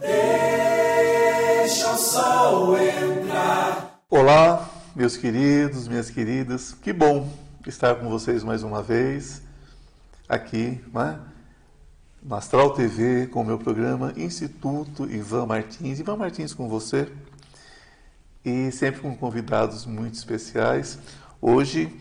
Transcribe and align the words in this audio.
deixa 0.00 1.92
o 1.92 1.98
sol 1.98 2.78
entrar. 2.78 4.00
Olá, 4.08 4.66
meus 4.96 5.18
queridos, 5.18 5.86
minhas 5.88 6.08
queridas, 6.08 6.72
que 6.72 6.90
bom 6.90 7.30
estar 7.66 7.96
com 7.96 8.08
vocês 8.08 8.42
mais 8.42 8.62
uma 8.62 8.82
vez 8.82 9.42
aqui, 10.26 10.82
né? 10.90 11.20
no 12.22 12.34
Astral 12.34 12.72
TV, 12.72 13.26
com 13.26 13.42
o 13.42 13.44
meu 13.44 13.58
programa 13.58 14.14
Instituto 14.16 15.04
Ivan 15.04 15.44
Martins. 15.44 16.00
Ivan 16.00 16.16
Martins 16.16 16.54
com 16.54 16.66
você 16.66 17.12
e 18.42 18.72
sempre 18.72 19.02
com 19.02 19.14
convidados 19.14 19.84
muito 19.84 20.14
especiais. 20.14 20.98
Hoje 21.42 21.94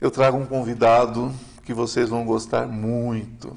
eu 0.00 0.10
trago 0.10 0.38
um 0.38 0.46
convidado 0.46 1.30
que 1.62 1.74
vocês 1.74 2.08
vão 2.08 2.24
gostar 2.24 2.66
muito. 2.66 3.54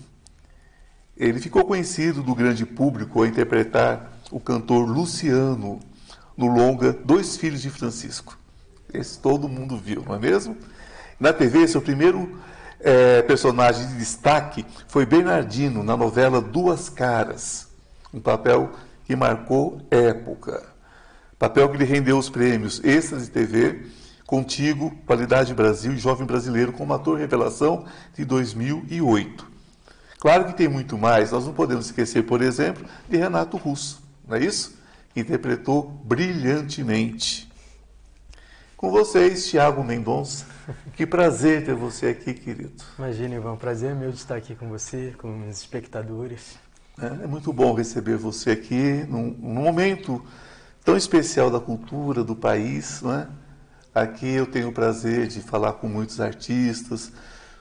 Ele 1.20 1.38
ficou 1.38 1.66
conhecido 1.66 2.23
do 2.23 2.34
grande 2.34 2.66
público 2.66 3.20
ao 3.20 3.26
interpretar 3.26 4.09
o 4.32 4.40
cantor 4.40 4.88
Luciano 4.88 5.82
no 6.38 6.48
longa 6.48 6.94
Dois 6.94 7.36
Filhos 7.36 7.62
de 7.62 7.70
Francisco. 7.70 8.38
Esse 8.94 9.20
todo 9.20 9.50
mundo 9.50 9.78
viu, 9.78 10.02
não 10.08 10.16
é 10.16 10.20
mesmo? 10.20 10.55
Na 11.20 11.34
TV, 11.34 11.68
seu 11.68 11.82
primeiro 11.82 12.40
é, 12.80 13.22
personagem 13.22 13.86
de 13.86 13.98
destaque 13.98 14.66
foi 14.88 15.05
Bernardino 15.05 15.84
na 15.84 15.98
novela 15.98 16.40
Duas 16.40 16.88
Caras, 16.88 17.67
um 18.14 18.22
papel 18.22 18.72
que 19.04 19.14
marcou 19.14 19.81
época. 19.92 20.64
Papel 21.38 21.67
que 21.67 21.78
lhe 21.78 21.86
rendeu 21.86 22.17
os 22.17 22.30
prêmios 22.30 22.81
Extras 22.81 23.26
de 23.26 23.31
TV, 23.31 23.86
Contigo, 24.26 24.95
Qualidade 25.06 25.54
Brasil 25.54 25.92
e 25.92 25.98
Jovem 25.98 26.26
Brasileiro 26.26 26.72
como 26.72 26.94
ator 26.94 27.17
revelação 27.17 27.86
de 28.16 28.23
2008. 28.23 29.48
Claro 30.20 30.46
que 30.46 30.54
tem 30.54 30.68
muito 30.68 30.98
mais, 30.98 31.32
nós 31.32 31.46
não 31.46 31.54
podemos 31.54 31.86
esquecer, 31.86 32.23
por 32.23 32.41
exemplo, 32.41 32.86
de 33.08 33.16
Renato 33.16 33.56
Russo, 33.56 34.03
não 34.28 34.36
é 34.36 34.44
isso? 34.44 34.78
Que 35.14 35.22
interpretou 35.22 35.89
brilhantemente. 36.03 37.50
Com 38.76 38.92
vocês, 38.92 39.50
Tiago 39.50 39.84
Mendonça. 39.84 40.45
Que 40.94 41.06
prazer 41.06 41.66
ter 41.66 41.73
você 41.73 42.08
aqui, 42.08 42.34
querido. 42.34 42.84
Imagina, 42.98 43.36
Ivan, 43.36 43.56
prazer 43.56 43.95
meu 43.95 44.11
de 44.11 44.17
estar 44.17 44.36
aqui 44.36 44.53
com 44.53 44.70
você, 44.70 45.16
com 45.17 45.50
os 45.50 45.58
espectadores. 45.58 46.59
É, 47.02 47.23
é 47.23 47.28
muito 47.28 47.52
bom 47.52 47.73
receber 47.73 48.17
você 48.17 48.52
aqui 48.52 49.06
num, 49.09 49.31
num, 49.31 49.64
momento 49.64 50.23
tão 50.83 50.95
especial 50.95 51.50
da 51.50 51.59
cultura 51.59 52.23
do 52.23 52.36
país. 52.36 53.02
Não 53.02 53.14
é? 53.14 53.28
Aqui 53.95 54.28
eu 54.28 54.45
tenho 54.45 54.70
o 54.70 54.72
prazer 54.72 55.28
de 55.28 55.42
falar 55.42 55.73
com 55.73 55.88
muitos 55.88 56.22
artistas, 56.22 57.11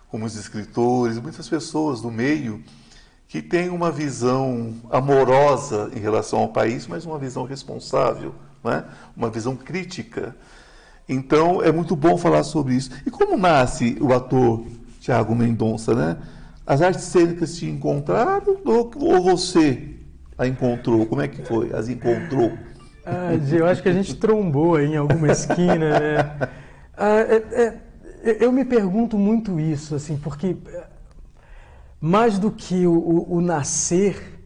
com 0.09 0.19
muitos 0.19 0.39
escritores, 0.39 1.19
muitas 1.19 1.49
pessoas 1.49 2.01
do 2.01 2.11
meio 2.11 2.63
que 3.29 3.43
têm 3.43 3.69
uma 3.69 3.91
visão 3.91 4.75
amorosa 4.91 5.91
em 5.95 5.99
relação 5.99 6.41
ao 6.41 6.49
país, 6.49 6.87
mas 6.87 7.05
uma 7.05 7.19
visão 7.19 7.45
responsável, 7.45 8.35
não 8.65 8.73
é? 8.73 8.85
uma 9.15 9.29
visão 9.29 9.55
crítica. 9.55 10.35
Então 11.07 11.63
é 11.63 11.71
muito 11.71 11.95
bom 11.95 12.17
falar 12.17 12.43
sobre 12.43 12.75
isso. 12.75 12.91
E 13.07 13.11
como 13.11 13.37
nasce 13.37 13.99
o 14.01 14.13
ator 14.15 14.65
Tiago 15.01 15.35
Mendonça, 15.35 15.95
né? 15.95 16.17
As 16.67 16.83
artes 16.83 17.05
cênicas 17.05 17.57
te 17.57 17.67
encontraram 17.67 18.59
ou 18.65 19.23
você 19.23 19.95
a 20.37 20.47
encontrou? 20.47 21.05
Como 21.07 21.21
é 21.21 21.29
que 21.29 21.43
foi? 21.43 21.75
As 21.75 21.89
encontrou? 21.89 22.53
Ah, 23.05 23.31
eu 23.51 23.67
acho 23.67 23.83
que 23.83 23.89
a 23.89 23.93
gente 23.93 24.15
trombou 24.15 24.79
em 24.79 24.97
alguma 24.97 25.29
esquina, 25.29 25.99
né? 25.99 26.49
Ah, 27.01 27.21
é, 27.21 27.37
é, 27.53 27.81
eu 28.23 28.53
me 28.53 28.65
pergunto 28.65 29.19
muito 29.19 29.59
isso, 29.59 29.95
assim, 29.95 30.17
porque 30.17 30.57
mais 32.01 32.39
do 32.39 32.51
que 32.51 32.87
o, 32.87 32.93
o, 32.93 33.37
o 33.37 33.41
nascer, 33.41 34.41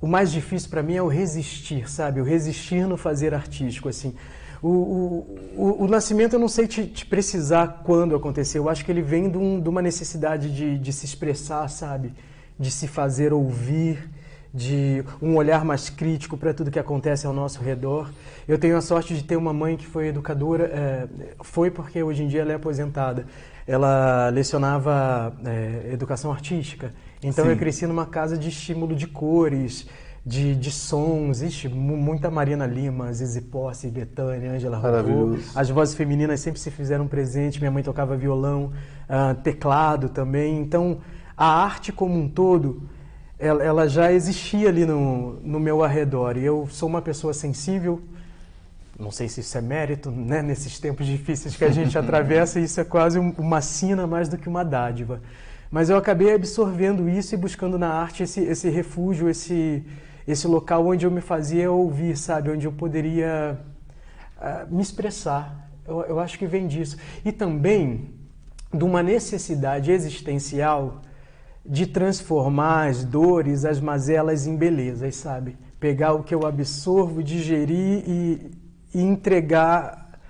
o 0.00 0.06
mais 0.06 0.30
difícil 0.30 0.68
para 0.70 0.82
mim 0.82 0.94
é 0.94 1.02
o 1.02 1.08
resistir, 1.08 1.90
sabe? 1.90 2.20
O 2.20 2.24
resistir 2.24 2.86
no 2.86 2.96
fazer 2.96 3.34
artístico, 3.34 3.88
assim. 3.88 4.14
O, 4.62 4.68
o, 4.68 5.38
o, 5.56 5.84
o, 5.84 5.88
nascimento, 5.88 6.34
eu 6.34 6.38
não 6.38 6.48
sei 6.48 6.66
te, 6.66 6.86
te, 6.86 7.04
precisar 7.04 7.82
quando 7.84 8.16
aconteceu. 8.16 8.62
Eu 8.62 8.68
acho 8.70 8.84
que 8.84 8.90
ele 8.90 9.02
vem 9.02 9.28
de, 9.28 9.36
um, 9.36 9.60
de 9.60 9.68
uma 9.68 9.82
necessidade 9.82 10.54
de, 10.54 10.78
de, 10.78 10.92
se 10.92 11.04
expressar, 11.04 11.68
sabe? 11.68 12.14
De 12.58 12.70
se 12.70 12.88
fazer 12.88 13.32
ouvir, 13.32 14.08
de 14.54 15.04
um 15.20 15.34
olhar 15.34 15.64
mais 15.64 15.90
crítico 15.90 16.36
para 16.36 16.54
tudo 16.54 16.70
que 16.70 16.78
acontece 16.78 17.26
ao 17.26 17.32
nosso 17.32 17.60
redor. 17.60 18.08
Eu 18.46 18.56
tenho 18.56 18.76
a 18.76 18.80
sorte 18.80 19.12
de 19.12 19.24
ter 19.24 19.36
uma 19.36 19.52
mãe 19.52 19.76
que 19.76 19.84
foi 19.84 20.08
educadora, 20.08 20.66
é, 20.66 21.08
foi 21.42 21.72
porque 21.72 22.00
hoje 22.00 22.22
em 22.22 22.28
dia 22.28 22.42
ela 22.42 22.52
é 22.52 22.54
aposentada. 22.54 23.26
Ela 23.66 24.28
lecionava 24.28 25.34
é, 25.44 25.90
educação 25.92 26.30
artística. 26.30 26.94
Então 27.20 27.44
Sim. 27.44 27.50
eu 27.50 27.56
cresci 27.56 27.84
numa 27.84 28.06
casa 28.06 28.38
de 28.38 28.48
estímulo 28.48 28.94
de 28.94 29.08
cores, 29.08 29.88
de, 30.24 30.54
de 30.54 30.70
sons, 30.70 31.42
ixi, 31.42 31.68
muita 31.68 32.30
Marina 32.30 32.64
Lima, 32.64 33.12
Zizi 33.12 33.40
Posse, 33.40 33.88
Betânia, 33.88 34.52
Angela 34.52 34.78
Ravô. 34.78 35.36
As 35.52 35.68
vozes 35.68 35.96
femininas 35.96 36.38
sempre 36.38 36.60
se 36.60 36.70
fizeram 36.70 37.08
presente, 37.08 37.58
minha 37.58 37.72
mãe 37.72 37.82
tocava 37.82 38.16
violão, 38.16 38.72
uh, 39.08 39.34
teclado 39.42 40.08
também. 40.08 40.60
Então, 40.60 40.98
a 41.36 41.46
arte 41.46 41.90
como 41.90 42.14
um 42.14 42.28
todo, 42.28 42.88
ela, 43.38 43.62
ela, 43.62 43.88
já 43.88 44.12
existia 44.12 44.68
ali 44.68 44.84
no, 44.84 45.40
no 45.40 45.58
meu 45.58 45.82
arredor. 45.82 46.36
E 46.36 46.44
eu 46.44 46.68
sou 46.70 46.88
uma 46.88 47.02
pessoa 47.02 47.34
sensível, 47.34 48.00
não 48.98 49.10
sei 49.10 49.28
se 49.28 49.40
isso 49.40 49.58
é 49.58 49.60
mérito, 49.60 50.10
né? 50.10 50.40
nesses 50.42 50.78
tempos 50.78 51.06
difíceis 51.06 51.56
que 51.56 51.64
a 51.64 51.70
gente 51.70 51.96
atravessa, 51.98 52.60
isso 52.60 52.80
é 52.80 52.84
quase 52.84 53.18
uma 53.18 53.60
sina 53.60 54.06
mais 54.06 54.28
do 54.28 54.38
que 54.38 54.48
uma 54.48 54.64
dádiva. 54.64 55.20
Mas 55.70 55.90
eu 55.90 55.96
acabei 55.96 56.32
absorvendo 56.32 57.08
isso 57.08 57.34
e 57.34 57.36
buscando 57.36 57.78
na 57.78 57.88
arte 57.88 58.22
esse, 58.22 58.40
esse 58.40 58.68
refúgio, 58.68 59.28
esse, 59.28 59.84
esse 60.26 60.46
local 60.46 60.86
onde 60.86 61.04
eu 61.04 61.10
me 61.10 61.20
fazia 61.20 61.70
ouvir, 61.70 62.16
sabe? 62.16 62.50
Onde 62.50 62.66
eu 62.66 62.72
poderia 62.72 63.58
uh, 64.38 64.72
me 64.72 64.80
expressar. 64.80 65.68
Eu, 65.86 66.02
eu 66.02 66.20
acho 66.20 66.38
que 66.38 66.46
vem 66.46 66.68
disso. 66.68 66.96
E 67.24 67.32
também 67.32 68.14
de 68.72 68.84
uma 68.84 69.02
necessidade 69.02 69.90
existencial 69.90 71.00
de 71.64 71.86
transformar 71.86 72.88
as 72.88 73.04
dores, 73.04 73.64
as 73.64 73.80
mazelas 73.80 74.46
em 74.46 74.56
belezas, 74.56 75.16
sabe? 75.16 75.56
Pegar 75.80 76.12
o 76.12 76.22
que 76.22 76.34
eu 76.34 76.46
absorvo, 76.46 77.22
digerir 77.22 78.04
e, 78.06 78.50
e 78.94 79.00
entregar 79.00 80.20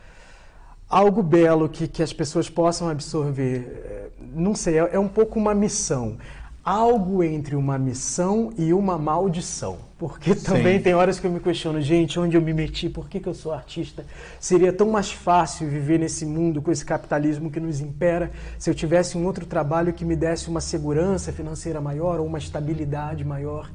algo 0.88 1.22
belo 1.22 1.68
que, 1.68 1.88
que 1.88 2.02
as 2.02 2.12
pessoas 2.12 2.48
possam 2.48 2.88
absorver. 2.88 4.12
Não 4.20 4.54
sei, 4.54 4.78
é, 4.78 4.90
é 4.94 4.98
um 4.98 5.08
pouco 5.08 5.38
uma 5.38 5.54
missão 5.54 6.18
algo 6.64 7.22
entre 7.22 7.54
uma 7.54 7.76
missão 7.76 8.50
e 8.56 8.72
uma 8.72 8.96
maldição. 8.96 9.76
Porque 9.98 10.34
também 10.34 10.78
Sim. 10.78 10.82
tem 10.82 10.94
horas 10.94 11.20
que 11.20 11.26
eu 11.26 11.30
me 11.30 11.38
questiono, 11.38 11.80
gente, 11.80 12.18
onde 12.18 12.36
eu 12.36 12.42
me 12.42 12.54
meti? 12.54 12.88
Por 12.88 13.08
que, 13.08 13.20
que 13.20 13.28
eu 13.28 13.34
sou 13.34 13.52
artista? 13.52 14.04
Seria 14.40 14.72
tão 14.72 14.90
mais 14.90 15.12
fácil 15.12 15.68
viver 15.68 15.98
nesse 15.98 16.24
mundo 16.24 16.62
com 16.62 16.72
esse 16.72 16.84
capitalismo 16.84 17.50
que 17.50 17.60
nos 17.60 17.80
impera 17.80 18.32
se 18.58 18.70
eu 18.70 18.74
tivesse 18.74 19.18
um 19.18 19.24
outro 19.26 19.44
trabalho 19.44 19.92
que 19.92 20.04
me 20.04 20.16
desse 20.16 20.48
uma 20.48 20.60
segurança 20.60 21.32
financeira 21.32 21.80
maior 21.80 22.18
ou 22.18 22.26
uma 22.26 22.38
estabilidade 22.38 23.24
maior. 23.24 23.70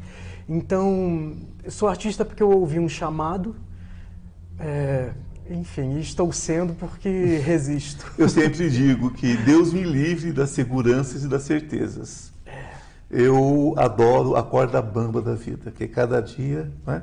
Então, 0.47 1.35
eu 1.63 1.71
sou 1.71 1.87
artista 1.87 2.25
porque 2.25 2.41
eu 2.41 2.49
ouvi 2.49 2.79
um 2.79 2.89
chamado. 2.89 3.55
É, 4.59 5.11
enfim, 5.49 5.99
estou 5.99 6.31
sendo 6.31 6.73
porque 6.73 7.09
resisto. 7.45 8.11
Eu 8.17 8.27
sempre 8.27 8.69
digo 8.69 9.11
que 9.11 9.37
Deus 9.37 9.71
me 9.71 9.83
livre 9.83 10.31
das 10.31 10.49
seguranças 10.49 11.23
e 11.23 11.27
das 11.27 11.43
certezas 11.43 12.29
eu 13.11 13.73
adoro 13.77 14.35
a 14.35 14.43
corda 14.43 14.81
bamba 14.81 15.21
da 15.21 15.33
vida, 15.33 15.71
que 15.71 15.87
cada 15.87 16.21
dia 16.21 16.71
né, 16.85 17.01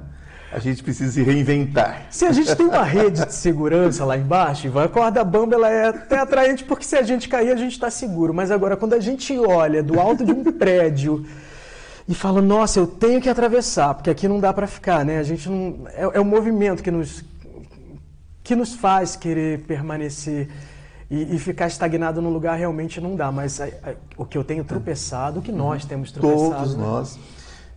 a 0.52 0.58
gente 0.58 0.82
precisa 0.82 1.12
se 1.12 1.22
reinventar. 1.22 2.06
Se 2.10 2.24
a 2.24 2.32
gente 2.32 2.54
tem 2.54 2.66
uma 2.66 2.84
rede 2.84 3.26
de 3.26 3.34
segurança 3.34 4.04
lá 4.04 4.16
embaixo, 4.16 4.78
a 4.78 4.88
corda 4.88 5.24
bamba 5.24 5.56
ela 5.56 5.68
é 5.68 5.88
até 5.88 6.18
atraente 6.18 6.64
porque 6.64 6.84
se 6.84 6.96
a 6.96 7.02
gente 7.02 7.28
cair 7.28 7.50
a 7.50 7.56
gente 7.56 7.72
está 7.72 7.90
seguro. 7.90 8.32
Mas 8.32 8.50
agora 8.50 8.76
quando 8.76 8.94
a 8.94 9.00
gente 9.00 9.36
olha 9.38 9.82
do 9.82 9.98
alto 9.98 10.24
de 10.24 10.32
um 10.32 10.44
prédio 10.52 11.26
e 12.08 12.14
fala, 12.14 12.40
nossa, 12.40 12.78
eu 12.78 12.86
tenho 12.86 13.20
que 13.20 13.28
atravessar, 13.28 13.94
porque 13.94 14.10
aqui 14.10 14.28
não 14.28 14.38
dá 14.38 14.52
para 14.52 14.68
ficar, 14.68 15.04
né? 15.04 15.18
A 15.18 15.24
gente 15.24 15.48
não 15.48 15.88
é, 15.88 16.02
é 16.14 16.20
o 16.20 16.24
movimento 16.24 16.82
que 16.82 16.90
nos 16.90 17.24
que 18.44 18.54
nos 18.54 18.74
faz 18.74 19.16
querer 19.16 19.62
permanecer 19.62 20.48
e, 21.10 21.36
e, 21.36 21.38
ficar 21.38 21.66
estagnado 21.66 22.20
num 22.20 22.30
lugar 22.30 22.56
realmente 22.56 23.00
não 23.00 23.14
dá. 23.14 23.30
Mas 23.30 23.60
a, 23.60 23.66
a, 23.66 23.94
o 24.16 24.24
que 24.24 24.36
eu 24.36 24.42
tenho 24.42 24.64
tropeçado, 24.64 25.40
o 25.40 25.42
que 25.42 25.52
nós 25.52 25.82
uhum. 25.82 25.88
temos 25.88 26.12
tropeçado. 26.12 26.50
Todos 26.50 26.74
né? 26.74 26.82
nós. 26.82 27.18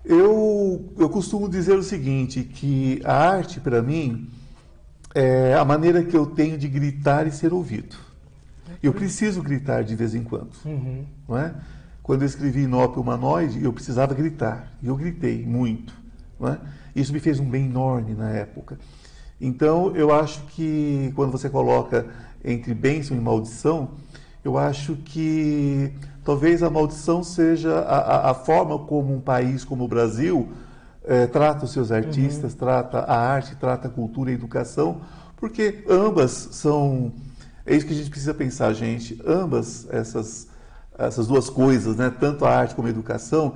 Eu, 0.04 0.94
eu 0.98 1.10
costumo 1.10 1.48
dizer 1.48 1.78
o 1.78 1.84
seguinte, 1.84 2.44
que 2.44 3.02
a 3.04 3.14
arte, 3.14 3.60
para 3.60 3.82
mim, 3.82 4.30
é 5.14 5.54
a 5.54 5.66
maneira 5.66 6.04
que 6.04 6.16
eu 6.16 6.26
tenho 6.26 6.58
de 6.58 6.68
gritar 6.68 7.28
e 7.28 7.32
ser 7.32 7.54
ouvido. 7.54 7.96
Eu 8.82 8.94
preciso 8.94 9.42
gritar 9.42 9.84
de 9.84 9.96
vez 9.96 10.16
em 10.16 10.24
quando. 10.24 10.52
Uhum. 10.66 11.06
Não 11.28 11.38
é? 11.38 11.54
Quando 12.02 12.22
eu 12.24 12.26
escrevi 12.26 12.62
Inópio 12.62 13.02
Humanoide, 13.02 13.64
eu 13.64 13.72
precisava 13.74 14.14
gritar. 14.14 14.72
E 14.82 14.88
eu 14.88 14.96
gritei 14.96 15.46
muito. 15.46 15.94
Não 16.40 16.50
é? 16.50 16.60
Isso 16.96 17.14
me 17.14 17.20
fez 17.20 17.40
um 17.40 17.50
bem 17.50 17.66
enorme 17.66 18.14
na 18.14 18.32
época. 18.32 18.80
Então, 19.40 19.96
eu 19.96 20.14
acho 20.14 20.42
que 20.48 21.12
quando 21.16 21.32
você 21.32 21.50
coloca 21.50 22.08
entre 22.44 22.74
bênção 22.74 23.16
e 23.16 23.20
maldição, 23.20 23.92
eu 24.44 24.58
acho 24.58 24.96
que 24.96 25.94
Talvez 26.30 26.62
a 26.62 26.70
maldição 26.70 27.24
seja 27.24 27.80
a, 27.80 27.98
a, 27.98 28.30
a 28.30 28.34
forma 28.36 28.78
como 28.78 29.16
um 29.16 29.20
país 29.20 29.64
como 29.64 29.86
o 29.86 29.88
Brasil 29.88 30.50
é, 31.04 31.26
trata 31.26 31.66
os 31.66 31.72
seus 31.72 31.92
artistas, 31.92 32.52
uhum. 32.52 32.60
trata 32.60 33.00
a 33.00 33.20
arte, 33.20 33.56
trata 33.56 33.88
a 33.88 33.90
cultura 33.90 34.30
e 34.30 34.34
a 34.34 34.36
educação, 34.36 35.02
porque 35.38 35.84
ambas 35.90 36.50
são. 36.52 37.12
É 37.66 37.76
isso 37.76 37.84
que 37.84 37.94
a 37.94 37.96
gente 37.96 38.12
precisa 38.12 38.34
pensar, 38.36 38.74
gente. 38.74 39.20
Ambas 39.26 39.88
essas, 39.90 40.48
essas 41.00 41.26
duas 41.26 41.50
coisas, 41.50 41.96
né, 41.96 42.14
tanto 42.20 42.46
a 42.46 42.56
arte 42.56 42.76
como 42.76 42.88
a 42.88 42.92
educação, 42.92 43.56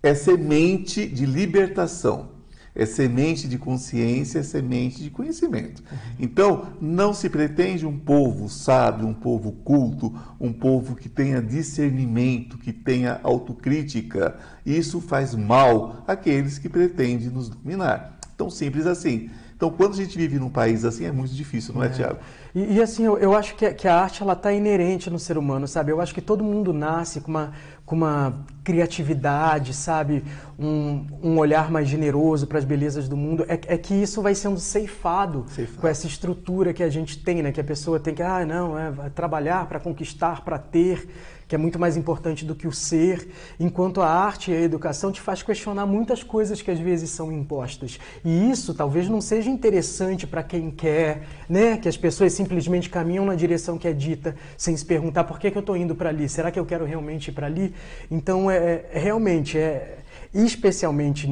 é 0.00 0.14
semente 0.14 1.08
de 1.08 1.26
libertação 1.26 2.35
é 2.76 2.84
semente 2.84 3.48
de 3.48 3.58
consciência, 3.58 4.40
é 4.40 4.42
semente 4.42 5.02
de 5.02 5.10
conhecimento. 5.10 5.82
Então, 6.20 6.66
não 6.80 7.14
se 7.14 7.30
pretende 7.30 7.86
um 7.86 7.98
povo 7.98 8.48
sábio, 8.48 9.06
um 9.06 9.14
povo 9.14 9.50
culto, 9.50 10.14
um 10.38 10.52
povo 10.52 10.94
que 10.94 11.08
tenha 11.08 11.40
discernimento, 11.40 12.58
que 12.58 12.72
tenha 12.72 13.18
autocrítica. 13.22 14.36
Isso 14.64 15.00
faz 15.00 15.34
mal 15.34 16.04
àqueles 16.06 16.58
que 16.58 16.68
pretendem 16.68 17.28
nos 17.28 17.48
dominar. 17.48 18.18
Tão 18.36 18.50
simples 18.50 18.86
assim. 18.86 19.30
Então, 19.56 19.70
quando 19.70 19.94
a 19.94 19.96
gente 19.96 20.18
vive 20.18 20.38
num 20.38 20.50
país 20.50 20.84
assim, 20.84 21.06
é 21.06 21.12
muito 21.12 21.32
difícil, 21.32 21.72
não 21.72 21.82
é, 21.82 21.86
é 21.86 21.88
Tiago? 21.88 22.18
E, 22.54 22.74
e, 22.74 22.82
assim, 22.82 23.04
eu, 23.04 23.16
eu 23.16 23.34
acho 23.34 23.54
que, 23.54 23.72
que, 23.72 23.88
a 23.88 23.98
arte 23.98 24.22
ela 24.22 24.34
está 24.34 24.52
inerente 24.52 25.08
no 25.08 25.18
ser 25.18 25.38
humano, 25.38 25.66
sabe? 25.66 25.90
Eu 25.90 26.00
acho 26.00 26.12
que 26.12 26.20
todo 26.20 26.44
mundo 26.44 26.74
nasce 26.74 27.22
com 27.22 27.30
uma, 27.30 27.52
com 27.86 27.94
uma 27.94 28.44
criatividade, 28.64 29.72
sabe? 29.72 30.24
Um, 30.58 31.06
um 31.22 31.38
olhar 31.38 31.70
mais 31.70 31.88
generoso 31.88 32.44
para 32.48 32.58
as 32.58 32.64
belezas 32.64 33.08
do 33.08 33.16
mundo. 33.16 33.44
É, 33.48 33.74
é, 33.74 33.78
que 33.78 33.94
isso 33.94 34.20
vai 34.20 34.34
sendo 34.34 34.58
ceifado, 34.58 35.46
ceifado, 35.48 35.80
com 35.80 35.86
essa 35.86 36.08
estrutura 36.08 36.74
que 36.74 36.82
a 36.82 36.90
gente 36.90 37.22
tem, 37.22 37.42
né? 37.42 37.52
Que 37.52 37.60
a 37.60 37.64
pessoa 37.64 38.00
tem 38.00 38.12
que, 38.12 38.22
ah, 38.22 38.44
não, 38.44 38.76
é 38.76 39.08
trabalhar 39.10 39.66
para 39.68 39.78
conquistar, 39.78 40.42
para 40.44 40.58
ter 40.58 41.08
que 41.48 41.54
é 41.54 41.58
muito 41.58 41.78
mais 41.78 41.96
importante 41.96 42.44
do 42.44 42.54
que 42.54 42.66
o 42.66 42.72
ser, 42.72 43.28
enquanto 43.58 44.00
a 44.00 44.08
arte 44.08 44.50
e 44.50 44.54
a 44.54 44.60
educação 44.60 45.12
te 45.12 45.20
faz 45.20 45.42
questionar 45.42 45.86
muitas 45.86 46.22
coisas 46.22 46.60
que 46.60 46.70
às 46.70 46.78
vezes 46.78 47.10
são 47.10 47.30
impostas. 47.30 48.00
E 48.24 48.50
isso 48.50 48.74
talvez 48.74 49.08
não 49.08 49.20
seja 49.20 49.48
interessante 49.48 50.26
para 50.26 50.42
quem 50.42 50.70
quer, 50.70 51.22
né? 51.48 51.76
Que 51.76 51.88
as 51.88 51.96
pessoas 51.96 52.32
simplesmente 52.32 52.90
caminham 52.90 53.24
na 53.24 53.34
direção 53.34 53.78
que 53.78 53.86
é 53.86 53.92
dita, 53.92 54.34
sem 54.56 54.76
se 54.76 54.84
perguntar 54.84 55.24
por 55.24 55.38
que, 55.38 55.50
que 55.50 55.56
eu 55.56 55.60
estou 55.60 55.76
indo 55.76 55.94
para 55.94 56.08
ali, 56.08 56.28
será 56.28 56.50
que 56.50 56.58
eu 56.58 56.66
quero 56.66 56.84
realmente 56.84 57.28
ir 57.28 57.32
para 57.32 57.46
ali? 57.46 57.72
Então, 58.10 58.50
é, 58.50 58.84
é 58.92 58.98
realmente, 58.98 59.58
é, 59.58 59.98
especialmente 60.34 61.26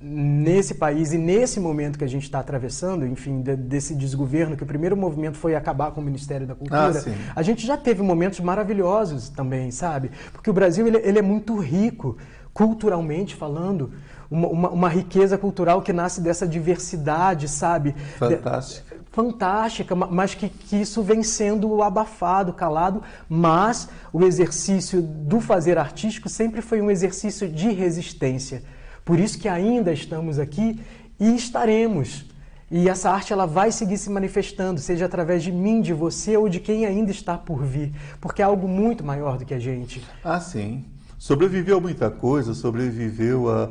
nesse 0.00 0.74
país 0.74 1.12
e 1.12 1.18
nesse 1.18 1.58
momento 1.58 1.98
que 1.98 2.04
a 2.04 2.08
gente 2.08 2.22
está 2.22 2.38
atravessando, 2.38 3.06
enfim, 3.06 3.42
de, 3.42 3.56
desse 3.56 3.94
desgoverno, 3.94 4.56
que 4.56 4.62
o 4.62 4.66
primeiro 4.66 4.96
movimento 4.96 5.36
foi 5.36 5.54
acabar 5.54 5.90
com 5.90 6.00
o 6.00 6.04
Ministério 6.04 6.46
da 6.46 6.54
Cultura, 6.54 6.92
ah, 6.98 7.32
a 7.34 7.42
gente 7.42 7.66
já 7.66 7.76
teve 7.76 8.02
momentos 8.02 8.40
maravilhosos 8.40 9.28
também, 9.28 9.70
sabe? 9.70 10.10
Porque 10.32 10.48
o 10.48 10.52
Brasil 10.52 10.86
ele, 10.86 10.98
ele 10.98 11.18
é 11.18 11.22
muito 11.22 11.56
rico, 11.58 12.16
culturalmente 12.54 13.34
falando, 13.34 13.92
uma, 14.30 14.48
uma, 14.48 14.68
uma, 14.70 14.88
riqueza 14.88 15.36
cultural 15.36 15.82
que 15.82 15.92
nasce 15.92 16.20
dessa 16.20 16.46
diversidade, 16.46 17.48
sabe? 17.48 17.94
Fantástico. 18.18 18.96
Fantástica, 19.16 19.96
mas 19.96 20.34
que, 20.34 20.46
que 20.50 20.76
isso 20.76 21.02
vem 21.02 21.22
sendo 21.22 21.82
abafado, 21.82 22.52
calado, 22.52 23.02
mas 23.26 23.88
o 24.12 24.22
exercício 24.22 25.00
do 25.00 25.40
fazer 25.40 25.78
artístico 25.78 26.28
sempre 26.28 26.60
foi 26.60 26.82
um 26.82 26.90
exercício 26.90 27.48
de 27.48 27.70
resistência. 27.70 28.62
Por 29.06 29.18
isso 29.18 29.38
que 29.38 29.48
ainda 29.48 29.90
estamos 29.90 30.38
aqui 30.38 30.78
e 31.18 31.34
estaremos. 31.34 32.26
E 32.70 32.90
essa 32.90 33.10
arte 33.10 33.32
ela 33.32 33.46
vai 33.46 33.72
seguir 33.72 33.96
se 33.96 34.10
manifestando, 34.10 34.78
seja 34.80 35.06
através 35.06 35.42
de 35.42 35.50
mim, 35.50 35.80
de 35.80 35.94
você 35.94 36.36
ou 36.36 36.46
de 36.46 36.60
quem 36.60 36.84
ainda 36.84 37.10
está 37.10 37.38
por 37.38 37.64
vir, 37.64 37.94
porque 38.20 38.42
é 38.42 38.44
algo 38.44 38.68
muito 38.68 39.02
maior 39.02 39.38
do 39.38 39.46
que 39.46 39.54
a 39.54 39.58
gente. 39.58 40.04
Ah, 40.22 40.40
sim. 40.40 40.84
Sobreviveu 41.16 41.78
a 41.78 41.80
muita 41.80 42.10
coisa, 42.10 42.52
sobreviveu 42.52 43.48
a, 43.48 43.70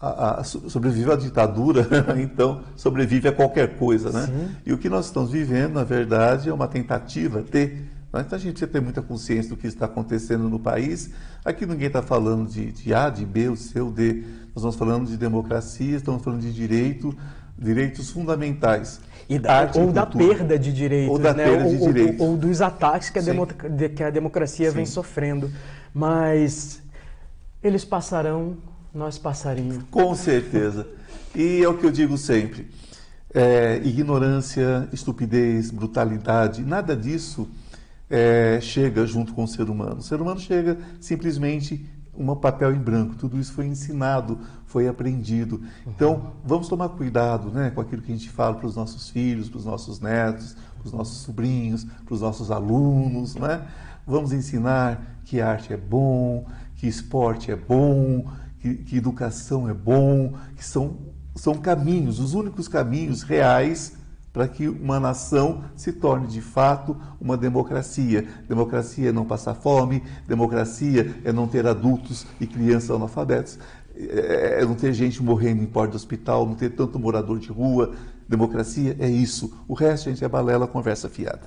a, 0.00 0.40
a, 0.40 0.44
sobrevive 0.44 1.12
à 1.12 1.16
ditadura, 1.16 1.86
então 2.18 2.62
sobrevive 2.74 3.28
a 3.28 3.32
qualquer 3.32 3.76
coisa, 3.76 4.10
né? 4.10 4.26
Sim. 4.26 4.56
E 4.64 4.72
o 4.72 4.78
que 4.78 4.88
nós 4.88 5.06
estamos 5.06 5.30
vivendo, 5.30 5.74
na 5.74 5.84
verdade, 5.84 6.48
é 6.48 6.54
uma 6.54 6.66
tentativa 6.66 7.42
de. 7.42 7.66
Né? 7.66 8.24
Então 8.26 8.36
a 8.36 8.38
gente 8.38 8.52
precisa 8.52 8.70
ter 8.70 8.80
muita 8.80 9.02
consciência 9.02 9.50
do 9.50 9.56
que 9.58 9.66
está 9.66 9.84
acontecendo 9.84 10.48
no 10.48 10.58
país. 10.58 11.10
Aqui 11.44 11.66
ninguém 11.66 11.88
está 11.88 12.00
falando 12.00 12.48
de, 12.48 12.72
de 12.72 12.94
A, 12.94 13.10
de 13.10 13.26
B, 13.26 13.50
o 13.50 13.56
C, 13.56 13.80
o 13.80 13.90
D. 13.90 14.24
Nós 14.54 14.56
estamos 14.56 14.76
falando 14.76 15.06
de 15.06 15.18
democracia, 15.18 15.96
estamos 15.96 16.22
falando 16.22 16.40
de 16.40 16.52
direito, 16.52 17.14
direitos 17.58 18.10
fundamentais. 18.10 19.00
Da, 19.40 19.70
ou 19.76 19.92
da 19.92 20.04
perda 20.04 20.58
de 20.58 20.72
direitos, 20.72 21.12
ou 21.12 21.16
da 21.16 21.32
né? 21.32 21.44
perda 21.44 21.68
de 21.68 21.76
ou, 21.76 21.86
direitos. 21.86 22.20
Ou, 22.20 22.30
ou, 22.30 22.36
dos 22.36 22.60
ataques 22.60 23.10
que 23.10 23.18
a, 23.20 23.22
demo, 23.22 23.46
que 23.46 24.02
a 24.02 24.10
democracia 24.10 24.70
Sim. 24.70 24.76
vem 24.76 24.86
sofrendo. 24.86 25.48
Mas 25.94 26.82
eles 27.62 27.84
passarão 27.84 28.56
nós 28.94 29.18
passaríamos. 29.18 29.84
Com 29.90 30.14
certeza. 30.14 30.86
E 31.34 31.62
é 31.62 31.68
o 31.68 31.76
que 31.76 31.86
eu 31.86 31.90
digo 31.90 32.16
sempre: 32.18 32.68
é, 33.32 33.80
ignorância, 33.84 34.88
estupidez, 34.92 35.70
brutalidade, 35.70 36.62
nada 36.62 36.96
disso 36.96 37.48
é, 38.10 38.58
chega 38.60 39.06
junto 39.06 39.32
com 39.32 39.44
o 39.44 39.48
ser 39.48 39.70
humano. 39.70 39.98
O 39.98 40.02
ser 40.02 40.20
humano 40.20 40.40
chega 40.40 40.76
simplesmente 41.00 41.88
um 42.12 42.34
papel 42.34 42.74
em 42.74 42.78
branco. 42.78 43.14
Tudo 43.14 43.38
isso 43.38 43.52
foi 43.52 43.66
ensinado, 43.66 44.40
foi 44.66 44.88
aprendido. 44.88 45.62
Então, 45.86 46.32
vamos 46.44 46.68
tomar 46.68 46.88
cuidado 46.90 47.50
né, 47.50 47.70
com 47.70 47.80
aquilo 47.80 48.02
que 48.02 48.12
a 48.12 48.16
gente 48.16 48.28
fala 48.28 48.56
para 48.56 48.66
os 48.66 48.74
nossos 48.74 49.08
filhos, 49.08 49.48
para 49.48 49.58
os 49.58 49.64
nossos 49.64 50.00
netos, 50.00 50.56
para 50.78 50.86
os 50.86 50.92
nossos 50.92 51.18
sobrinhos, 51.22 51.84
para 51.84 52.14
os 52.14 52.20
nossos 52.20 52.50
alunos. 52.50 53.36
Né? 53.36 53.62
Vamos 54.06 54.32
ensinar 54.32 55.20
que 55.24 55.40
arte 55.40 55.72
é 55.72 55.76
bom, 55.76 56.44
que 56.76 56.88
esporte 56.88 57.52
é 57.52 57.56
bom, 57.56 58.26
que, 58.60 58.74
que 58.74 58.96
educação 58.96 59.68
é 59.68 59.74
bom, 59.74 60.34
que 60.56 60.64
são, 60.64 60.98
são 61.34 61.54
caminhos, 61.54 62.20
os 62.20 62.34
únicos 62.34 62.68
caminhos 62.68 63.22
reais 63.22 63.94
para 64.32 64.46
que 64.46 64.68
uma 64.68 65.00
nação 65.00 65.64
se 65.74 65.92
torne 65.92 66.26
de 66.28 66.40
fato 66.40 66.96
uma 67.20 67.36
democracia. 67.36 68.26
Democracia 68.48 69.08
é 69.08 69.12
não 69.12 69.24
passar 69.24 69.54
fome, 69.54 70.02
democracia 70.26 71.16
é 71.24 71.32
não 71.32 71.48
ter 71.48 71.66
adultos 71.66 72.26
e 72.40 72.46
crianças 72.46 72.90
analfabetos, 72.90 73.58
é, 73.96 74.58
é 74.60 74.64
não 74.64 74.74
ter 74.74 74.92
gente 74.92 75.22
morrendo 75.22 75.62
em 75.62 75.66
porta 75.66 75.92
do 75.92 75.96
hospital, 75.96 76.46
não 76.46 76.54
ter 76.54 76.70
tanto 76.70 76.98
morador 76.98 77.38
de 77.38 77.48
rua. 77.48 77.92
Democracia 78.28 78.96
é 79.00 79.08
isso. 79.08 79.52
O 79.66 79.74
resto, 79.74 80.08
gente, 80.08 80.24
é 80.24 80.28
balela, 80.28 80.68
conversa 80.68 81.08
fiada. 81.08 81.42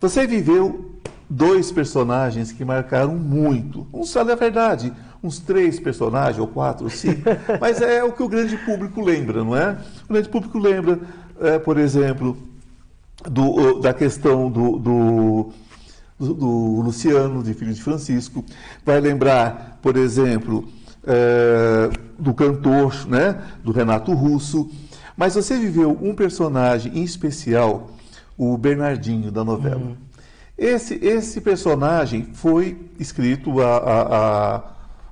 Você 0.00 0.26
viveu 0.26 1.00
dois 1.30 1.70
personagens 1.70 2.50
que 2.50 2.64
marcaram 2.64 3.14
muito. 3.16 3.86
Um 3.92 4.04
só 4.04 4.28
é 4.28 4.34
verdade 4.34 4.92
uns 5.22 5.38
três 5.38 5.78
personagens, 5.78 6.38
ou 6.38 6.46
quatro, 6.46 6.84
ou 6.84 6.90
cinco, 6.90 7.22
mas 7.60 7.80
é 7.80 8.02
o 8.02 8.12
que 8.12 8.22
o 8.22 8.28
grande 8.28 8.56
público 8.58 9.00
lembra, 9.00 9.44
não 9.44 9.56
é? 9.56 9.78
O 10.08 10.12
grande 10.12 10.28
público 10.28 10.58
lembra, 10.58 10.98
é, 11.40 11.58
por 11.58 11.78
exemplo, 11.78 12.36
do, 13.28 13.80
da 13.80 13.94
questão 13.94 14.50
do, 14.50 14.78
do, 14.78 15.52
do, 16.18 16.80
Luciano, 16.82 17.42
de 17.42 17.54
filho 17.54 17.72
de 17.72 17.82
Francisco, 17.82 18.44
vai 18.84 19.00
lembrar, 19.00 19.78
por 19.80 19.96
exemplo, 19.96 20.68
é, 21.06 21.90
do 22.18 22.34
cantor, 22.34 23.06
né, 23.06 23.40
do 23.62 23.70
Renato 23.70 24.12
Russo, 24.12 24.70
mas 25.16 25.34
você 25.34 25.58
viveu 25.58 25.96
um 26.00 26.14
personagem 26.14 26.98
em 26.98 27.04
especial, 27.04 27.90
o 28.36 28.56
Bernardinho 28.56 29.30
da 29.30 29.44
novela. 29.44 29.76
Uhum. 29.76 29.96
Esse, 30.56 30.94
esse 30.94 31.40
personagem 31.40 32.28
foi 32.34 32.78
escrito 32.98 33.60
a, 33.60 33.76
a, 33.76 34.56
a 34.56 34.62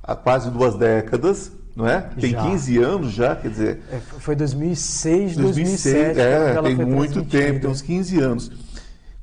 há 0.02 0.14
quase 0.14 0.50
duas 0.50 0.74
décadas, 0.74 1.52
não 1.74 1.86
é? 1.86 2.00
Tem 2.00 2.30
já. 2.30 2.42
15 2.42 2.78
anos 2.78 3.12
já, 3.12 3.36
quer 3.36 3.48
dizer. 3.48 3.80
É, 3.90 3.98
foi 3.98 4.34
2006, 4.34 5.36
2006 5.36 6.14
2007. 6.14 6.20
É, 6.20 6.62
tem 6.62 6.86
muito 6.86 7.24
tempo, 7.24 7.60
tem 7.60 7.70
uns 7.70 7.82
15 7.82 8.20
anos. 8.20 8.52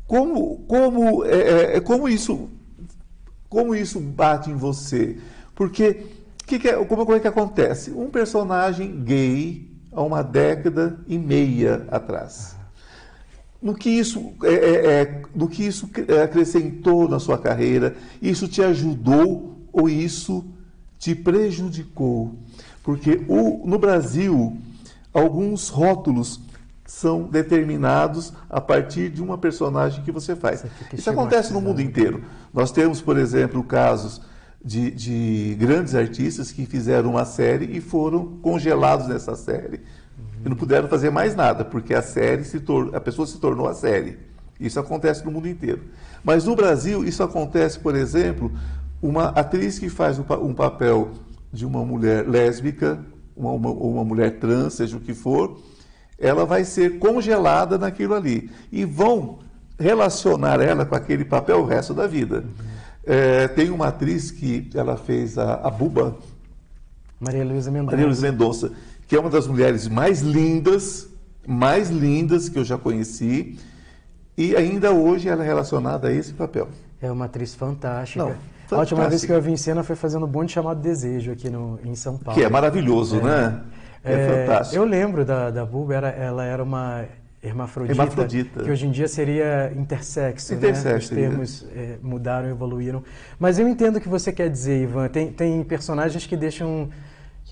Como, 0.06 0.60
como, 0.68 1.26
é, 1.26 1.38
é, 1.38 1.78
é, 1.78 1.80
como, 1.82 2.08
isso, 2.08 2.50
como 3.50 3.76
isso 3.76 4.00
bate 4.00 4.50
em 4.50 4.56
você? 4.56 5.18
Porque 5.54 6.06
que 6.46 6.58
que 6.58 6.70
é, 6.70 6.74
como, 6.86 7.06
como 7.06 7.18
é 7.18 7.20
que 7.20 7.28
acontece? 7.28 7.92
Um 7.92 8.10
personagem 8.10 9.04
gay 9.04 9.70
há 9.92 10.02
uma 10.02 10.24
década 10.24 10.98
e 11.06 11.18
meia 11.18 11.86
atrás. 11.92 12.56
No 13.62 13.76
que 13.76 13.90
isso, 13.90 14.34
é, 14.44 14.54
é, 14.54 15.02
é 15.02 15.22
no 15.36 15.50
que 15.50 15.66
isso 15.66 15.90
acrescentou 16.24 17.10
na 17.10 17.20
sua 17.20 17.38
carreira? 17.38 17.98
Isso 18.22 18.48
te 18.48 18.62
ajudou 18.62 19.68
ou 19.74 19.90
isso 19.90 20.46
te 20.98 21.16
prejudicou. 21.16 22.36
Porque 22.84 23.22
o, 23.28 23.68
no 23.68 23.78
Brasil, 23.78 24.58
alguns 25.14 25.70
rótulos 25.70 26.40
são 26.86 27.24
determinados 27.24 28.32
a 28.50 28.62
partir 28.62 29.10
de 29.10 29.22
uma 29.22 29.38
personagem 29.38 30.04
que 30.04 30.12
você 30.12 30.36
faz. 30.36 30.64
Isso 30.94 31.10
acontece 31.10 31.52
no 31.52 31.60
mundo 31.60 31.82
inteiro. 31.82 32.24
Nós 32.54 32.72
temos, 32.72 33.02
por 33.02 33.18
exemplo, 33.18 33.62
casos 33.62 34.22
de, 34.64 34.90
de, 34.92 35.56
grandes 35.60 35.94
artistas 35.94 36.52
que 36.52 36.66
fizeram 36.66 37.12
uma 37.12 37.26
série 37.26 37.78
e 37.78 37.82
foram 37.82 38.38
congelados 38.42 39.08
nessa 39.08 39.36
série. 39.36 39.82
Uhum. 40.18 40.46
E 40.46 40.50
não 40.50 40.56
puderam 40.56 40.88
fazer 40.88 41.10
mais 41.10 41.36
nada, 41.36 41.66
porque 41.66 41.94
a 41.94 42.02
série 42.02 42.46
se 42.46 42.62
tornou, 42.62 42.96
a 42.96 43.02
pessoa 43.02 43.28
se 43.28 43.38
tornou 43.38 43.68
a 43.68 43.74
série. 43.74 44.18
Isso 44.60 44.80
acontece 44.80 45.24
no 45.24 45.32
mundo 45.32 45.48
inteiro. 45.48 45.82
Mas 46.24 46.46
no 46.46 46.56
Brasil, 46.56 47.04
isso 47.04 47.22
acontece, 47.22 47.80
por 47.80 47.96
exemplo, 47.96 48.52
uma 49.02 49.26
atriz 49.30 49.78
que 49.80 49.90
faz 49.90 50.20
um 50.20 50.54
papel 50.54 51.12
de 51.52 51.66
uma 51.66 51.86
mulher 51.86 52.28
lésbica, 52.28 53.00
uma, 53.36 53.52
uma, 53.52 53.70
uma 53.70 54.04
mulher 54.04 54.40
trans, 54.40 54.74
seja 54.74 54.98
o 54.98 55.00
que 55.00 55.14
for, 55.14 55.60
ela 56.18 56.46
vai 56.46 56.64
ser 56.64 56.98
congelada 56.98 57.78
naquilo 57.78 58.16
ali. 58.16 58.50
E 58.72 58.84
vão 58.84 59.40
relacionar 59.80 60.60
ela 60.60 60.86
com 60.86 60.96
aquele 60.96 61.24
papel 61.24 61.60
o 61.60 61.66
resto 61.66 61.94
da 61.94 62.08
vida. 62.08 62.44
É, 63.06 63.48
tem 63.48 63.70
uma 63.70 63.88
atriz 63.88 64.32
que 64.32 64.70
ela 64.74 64.98
fez 64.98 65.38
a, 65.38 65.56
a 65.56 65.70
Buba. 65.70 66.18
Maria 67.20 67.46
Luísa 67.46 67.72
Mendonça. 67.72 67.92
Maria 67.92 68.06
Luísa 68.06 68.32
Mendonça, 68.32 68.72
que 69.08 69.16
é 69.16 69.20
uma 69.20 69.30
das 69.30 69.48
mulheres 69.48 69.88
mais 69.88 70.22
lindas, 70.22 71.08
mais 71.48 71.90
lindas 71.90 72.50
que 72.50 72.58
eu 72.60 72.66
já 72.66 72.78
conheci. 72.78 73.58
E 74.38 74.56
ainda 74.56 74.92
hoje 74.92 75.30
ela 75.30 75.44
é 75.44 75.48
relacionada 75.48 76.10
a 76.10 76.14
esse 76.14 76.34
papel. 76.34 76.68
É 77.02 77.12
uma 77.12 77.26
atriz 77.26 77.56
fantástica. 77.56 78.26
Não, 78.26 78.36
fantástica. 78.68 78.76
A 78.76 78.80
última 78.80 79.10
vez 79.10 79.26
que 79.26 79.32
eu 79.32 79.42
vi 79.42 79.52
em 79.52 79.58
cena 79.58 79.84
foi 79.84 79.96
fazendo 79.96 80.26
um 80.26 80.30
bonde 80.30 80.52
chamado 80.52 80.80
Desejo 80.80 81.32
aqui 81.32 81.50
no, 81.50 81.80
em 81.84 81.96
São 81.96 82.18
Paulo. 82.18 82.40
Que 82.40 82.46
é 82.46 82.50
maravilhoso, 82.50 83.20
é. 83.20 83.24
né? 83.24 83.62
É, 84.04 84.14
é, 84.14 84.46
fantástico. 84.46 84.76
Eu 84.76 84.86
lembro 84.86 85.26
da, 85.26 85.50
da 85.50 85.66
Buba, 85.66 85.96
era, 85.96 86.10
ela 86.10 86.46
era 86.46 86.64
uma 86.64 87.06
hermafrodita, 87.42 87.94
hermafrodita, 87.94 88.64
que 88.64 88.72
hoje 88.72 88.88
em 88.88 88.92
dia 88.92 89.08
seria 89.08 89.72
intersexo, 89.76 90.54
intersexo 90.54 91.14
né? 91.14 91.22
Os 91.22 91.30
termos 91.30 91.68
é, 91.76 91.98
mudaram, 92.02 92.50
evoluíram. 92.50 93.04
Mas 93.40 93.60
eu 93.60 93.68
entendo 93.68 93.98
o 93.98 94.02
que 94.02 94.10
você 94.10 94.32
quer 94.32 94.50
dizer, 94.50 94.84
Ivan. 94.84 95.08
Tem, 95.08 95.32
tem 95.32 95.64
personagens 95.64 96.26
que 96.26 96.36
deixam 96.36 96.90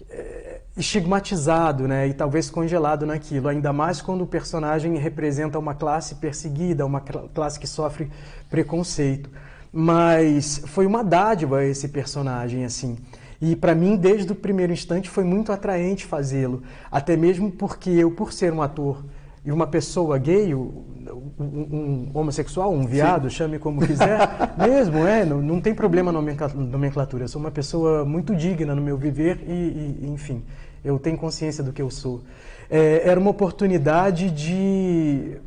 é, 0.09 0.61
estigmatizado, 0.77 1.87
né? 1.87 2.07
E 2.07 2.13
talvez 2.13 2.49
congelado 2.49 3.05
naquilo. 3.05 3.47
Ainda 3.47 3.71
mais 3.71 4.01
quando 4.01 4.23
o 4.23 4.27
personagem 4.27 4.97
representa 4.97 5.59
uma 5.59 5.73
classe 5.73 6.15
perseguida, 6.15 6.85
uma 6.85 7.01
classe 7.01 7.59
que 7.59 7.67
sofre 7.67 8.09
preconceito. 8.49 9.29
Mas 9.77 10.61
foi 10.67 10.85
uma 10.85 11.03
dádiva 11.03 11.65
esse 11.65 11.89
personagem, 11.89 12.63
assim. 12.63 12.95
E 13.41 13.57
para 13.57 13.75
mim, 13.75 13.97
desde 13.97 14.31
o 14.31 14.35
primeiro 14.35 14.71
instante, 14.71 15.09
foi 15.09 15.25
muito 15.25 15.51
atraente 15.51 16.05
fazê-lo. 16.05 16.63
Até 16.89 17.17
mesmo 17.17 17.51
porque 17.51 17.89
eu, 17.89 18.09
por 18.09 18.31
ser 18.31 18.53
um 18.53 18.61
ator 18.61 19.03
e 19.43 19.51
uma 19.51 19.67
pessoa 19.67 20.17
gay, 20.17 20.55
um, 20.55 20.81
um 21.37 22.09
homossexual, 22.13 22.71
um 22.71 22.87
viado, 22.87 23.29
Sim. 23.29 23.35
chame 23.35 23.59
como 23.59 23.85
quiser, 23.85 24.17
mesmo, 24.57 25.05
é, 25.05 25.25
não, 25.25 25.41
não 25.41 25.59
tem 25.59 25.75
problema 25.75 26.09
na 26.09 26.21
nomenclatura. 26.21 27.25
Eu 27.25 27.27
sou 27.27 27.41
uma 27.41 27.51
pessoa 27.51 28.05
muito 28.05 28.33
digna 28.33 28.73
no 28.73 28.81
meu 28.81 28.97
viver 28.97 29.43
e, 29.45 29.99
e 30.01 30.07
enfim, 30.07 30.41
eu 30.85 30.97
tenho 30.97 31.17
consciência 31.17 31.61
do 31.61 31.73
que 31.73 31.81
eu 31.81 31.91
sou. 31.91 32.23
É, 32.69 33.01
era 33.03 33.19
uma 33.19 33.29
oportunidade 33.29 34.31
de 34.31 35.37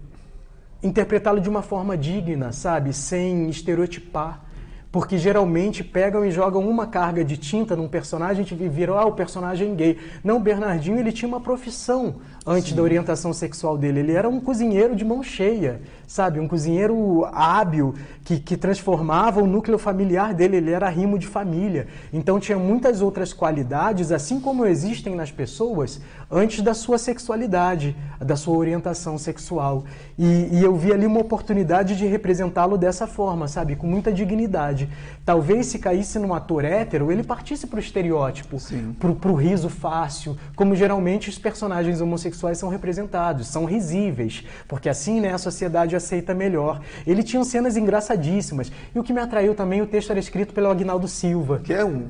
interpretá-lo 0.83 1.41
de 1.41 1.49
uma 1.49 1.63
forma 1.63 1.97
digna, 1.97 2.53
sabe, 2.53 2.93
sem 2.93 3.49
estereotipar. 3.49 4.43
Porque 4.91 5.19
geralmente 5.19 5.85
pegam 5.85 6.25
e 6.25 6.31
jogam 6.31 6.67
uma 6.67 6.87
carga 6.87 7.23
de 7.23 7.37
tinta 7.37 7.77
num 7.77 7.87
personagem 7.87 8.47
e 8.51 8.69
viram, 8.69 8.99
ah, 8.99 9.05
o 9.05 9.13
personagem 9.13 9.75
gay. 9.75 9.99
Não, 10.25 10.41
Bernardinho 10.41 10.99
ele 10.99 11.13
tinha 11.13 11.29
uma 11.29 11.41
profissão 11.41 12.17
antes 12.49 12.71
Sim. 12.71 12.77
da 12.77 12.83
orientação 12.83 13.33
sexual 13.35 13.77
dele. 13.77 14.01
Ele 14.01 14.13
era 14.13 14.27
um 14.27 14.41
cozinheiro 14.41 14.97
de 14.97 15.05
mão 15.05 15.23
cheia, 15.23 15.83
sabe? 16.07 16.41
Um 16.41 16.49
cozinheiro 16.49 17.27
hábil 17.27 17.95
que, 18.25 18.41
que 18.41 18.57
transformava 18.57 19.43
o 19.43 19.47
núcleo 19.47 19.79
familiar 19.79 20.33
dele. 20.33 20.57
Ele 20.57 20.71
era 20.71 20.89
rimo 20.89 21.19
de 21.19 21.27
família. 21.27 21.87
Então 22.11 22.41
tinha 22.41 22.59
muitas 22.59 23.03
outras 23.03 23.35
qualidades, 23.35 24.11
assim 24.11 24.41
como 24.41 24.65
existem 24.65 25.15
nas 25.15 25.31
pessoas, 25.31 26.01
antes 26.31 26.63
da 26.63 26.73
sua 26.73 26.97
sexualidade, 26.97 27.95
da 28.19 28.35
sua 28.35 28.57
orientação 28.57 29.19
sexual. 29.19 29.85
E, 30.19 30.49
e 30.51 30.65
eu 30.65 30.75
vi 30.75 30.91
ali 30.91 31.05
uma 31.05 31.21
oportunidade 31.21 31.97
de 31.97 32.07
representá-lo 32.07 32.79
dessa 32.79 33.07
forma, 33.07 33.47
sabe? 33.47 33.77
Com 33.77 33.87
muita 33.87 34.11
dignidade. 34.11 34.89
Talvez 35.29 35.67
se 35.67 35.79
caísse 35.79 36.19
num 36.19 36.33
ator 36.33 36.65
hétero, 36.65 37.13
ele 37.13 37.23
partisse 37.23 37.67
para 37.67 37.77
o 37.77 37.81
estereótipo, 37.81 38.57
para 38.99 39.31
o 39.31 39.35
riso 39.35 39.69
fácil, 39.69 40.39
como 40.57 40.75
geralmente 40.75 41.29
os 41.29 41.39
personagens 41.39 42.01
homossexuais 42.01 42.57
são 42.57 42.71
representados, 42.71 43.47
são 43.49 43.67
risíveis, 43.67 44.43
porque 44.67 44.89
assim 44.89 45.21
né, 45.21 45.35
a 45.35 45.37
sociedade 45.37 45.95
aceita 45.95 46.33
melhor. 46.33 46.81
Ele 47.07 47.23
tinha 47.23 47.45
cenas 47.45 47.77
engraçadíssimas. 47.77 48.73
E 48.95 48.99
o 48.99 49.05
que 49.05 49.13
me 49.13 49.21
atraiu 49.21 49.55
também, 49.55 49.83
o 49.83 49.87
texto 49.87 50.09
era 50.13 50.19
escrito 50.19 50.55
pelo 50.55 50.71
Agnaldo 50.71 51.07
Silva. 51.07 51.61
Que 51.63 51.75
é 51.75 51.85
um 51.85 52.07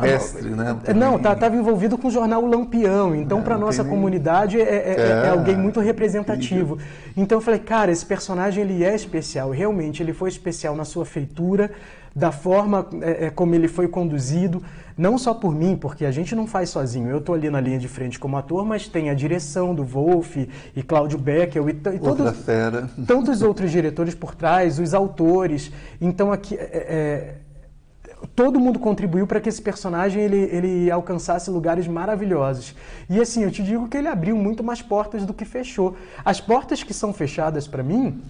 mestre, 0.00 0.52
ah, 0.52 0.56
né? 0.56 0.94
Não, 0.94 1.16
estava 1.16 1.34
tá, 1.34 1.48
envolvido 1.48 1.98
com 1.98 2.06
o 2.06 2.10
jornal 2.12 2.46
Lampião. 2.46 3.12
Então, 3.12 3.42
para 3.42 3.58
nossa 3.58 3.82
nem... 3.82 3.90
comunidade, 3.90 4.60
é, 4.60 4.62
é, 4.62 4.94
é, 4.96 5.26
é, 5.26 5.28
alguém 5.30 5.56
muito 5.56 5.80
representativo. 5.80 6.78
Então, 7.16 7.38
eu 7.38 7.42
falei, 7.42 7.58
cara, 7.58 7.90
esse 7.90 8.06
personagem 8.06 8.62
ele 8.62 8.84
é 8.84 8.94
especial. 8.94 9.50
Realmente, 9.50 10.00
ele 10.00 10.12
foi 10.12 10.28
especial 10.28 10.76
na 10.76 10.84
sua 10.84 11.04
feitura, 11.04 11.72
da 12.16 12.32
forma 12.32 12.86
é, 13.02 13.26
é, 13.26 13.30
como 13.30 13.54
ele 13.54 13.68
foi 13.68 13.86
conduzido, 13.86 14.62
não 14.96 15.18
só 15.18 15.34
por 15.34 15.54
mim, 15.54 15.76
porque 15.76 16.06
a 16.06 16.10
gente 16.10 16.34
não 16.34 16.46
faz 16.46 16.70
sozinho. 16.70 17.10
Eu 17.10 17.18
estou 17.18 17.34
ali 17.34 17.50
na 17.50 17.60
linha 17.60 17.78
de 17.78 17.86
frente 17.86 18.18
como 18.18 18.38
ator, 18.38 18.64
mas 18.64 18.88
tem 18.88 19.10
a 19.10 19.14
direção 19.14 19.74
do 19.74 19.84
Wolf 19.84 20.34
e 20.74 20.82
Cláudio 20.82 21.18
Becker 21.18 21.62
e, 21.68 21.70
e 21.72 21.98
todos, 21.98 22.34
tantos 23.06 23.42
outros 23.44 23.70
diretores 23.70 24.14
por 24.14 24.34
trás, 24.34 24.78
os 24.78 24.94
autores. 24.94 25.70
Então 26.00 26.32
aqui 26.32 26.54
é, 26.54 26.64
é, 26.64 27.34
todo 28.34 28.58
mundo 28.58 28.78
contribuiu 28.78 29.26
para 29.26 29.38
que 29.38 29.50
esse 29.50 29.60
personagem 29.60 30.22
ele, 30.22 30.38
ele 30.50 30.90
alcançasse 30.90 31.50
lugares 31.50 31.86
maravilhosos. 31.86 32.74
E 33.10 33.20
assim, 33.20 33.44
eu 33.44 33.50
te 33.50 33.62
digo 33.62 33.88
que 33.88 33.96
ele 33.98 34.08
abriu 34.08 34.34
muito 34.34 34.64
mais 34.64 34.80
portas 34.80 35.26
do 35.26 35.34
que 35.34 35.44
fechou. 35.44 35.94
As 36.24 36.40
portas 36.40 36.82
que 36.82 36.94
são 36.94 37.12
fechadas 37.12 37.68
para 37.68 37.82
mim 37.82 38.22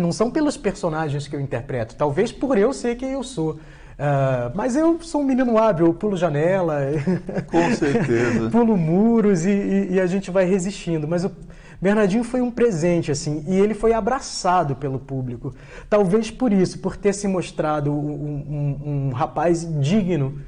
não 0.00 0.12
são 0.12 0.30
pelos 0.30 0.56
personagens 0.56 1.28
que 1.28 1.36
eu 1.36 1.40
interpreto, 1.40 1.94
talvez 1.94 2.32
por 2.32 2.58
eu 2.58 2.72
ser 2.72 2.96
quem 2.96 3.12
eu 3.12 3.22
sou. 3.22 3.52
Uh, 4.00 4.50
mas 4.54 4.76
eu 4.76 4.98
sou 5.02 5.20
um 5.20 5.24
menino 5.24 5.58
hábil, 5.58 5.86
eu 5.86 5.92
pulo 5.92 6.16
janela, 6.16 6.78
com 7.46 7.74
certeza, 7.74 8.48
pulo 8.48 8.74
muros 8.74 9.44
e, 9.44 9.50
e, 9.50 9.88
e, 9.92 10.00
a 10.00 10.06
gente 10.06 10.30
vai 10.30 10.46
resistindo. 10.46 11.06
Mas 11.06 11.22
o 11.22 11.30
Bernardinho 11.82 12.24
foi 12.24 12.40
um 12.40 12.50
presente, 12.50 13.12
assim, 13.12 13.44
e 13.46 13.58
ele 13.58 13.74
foi 13.74 13.92
abraçado 13.92 14.74
pelo 14.74 14.98
público. 14.98 15.54
Talvez 15.88 16.30
por 16.30 16.50
isso, 16.50 16.78
por 16.78 16.96
ter 16.96 17.12
se 17.12 17.28
mostrado 17.28 17.92
um, 17.92 18.76
um, 18.84 19.08
um 19.08 19.12
rapaz 19.12 19.68
digno 19.80 20.40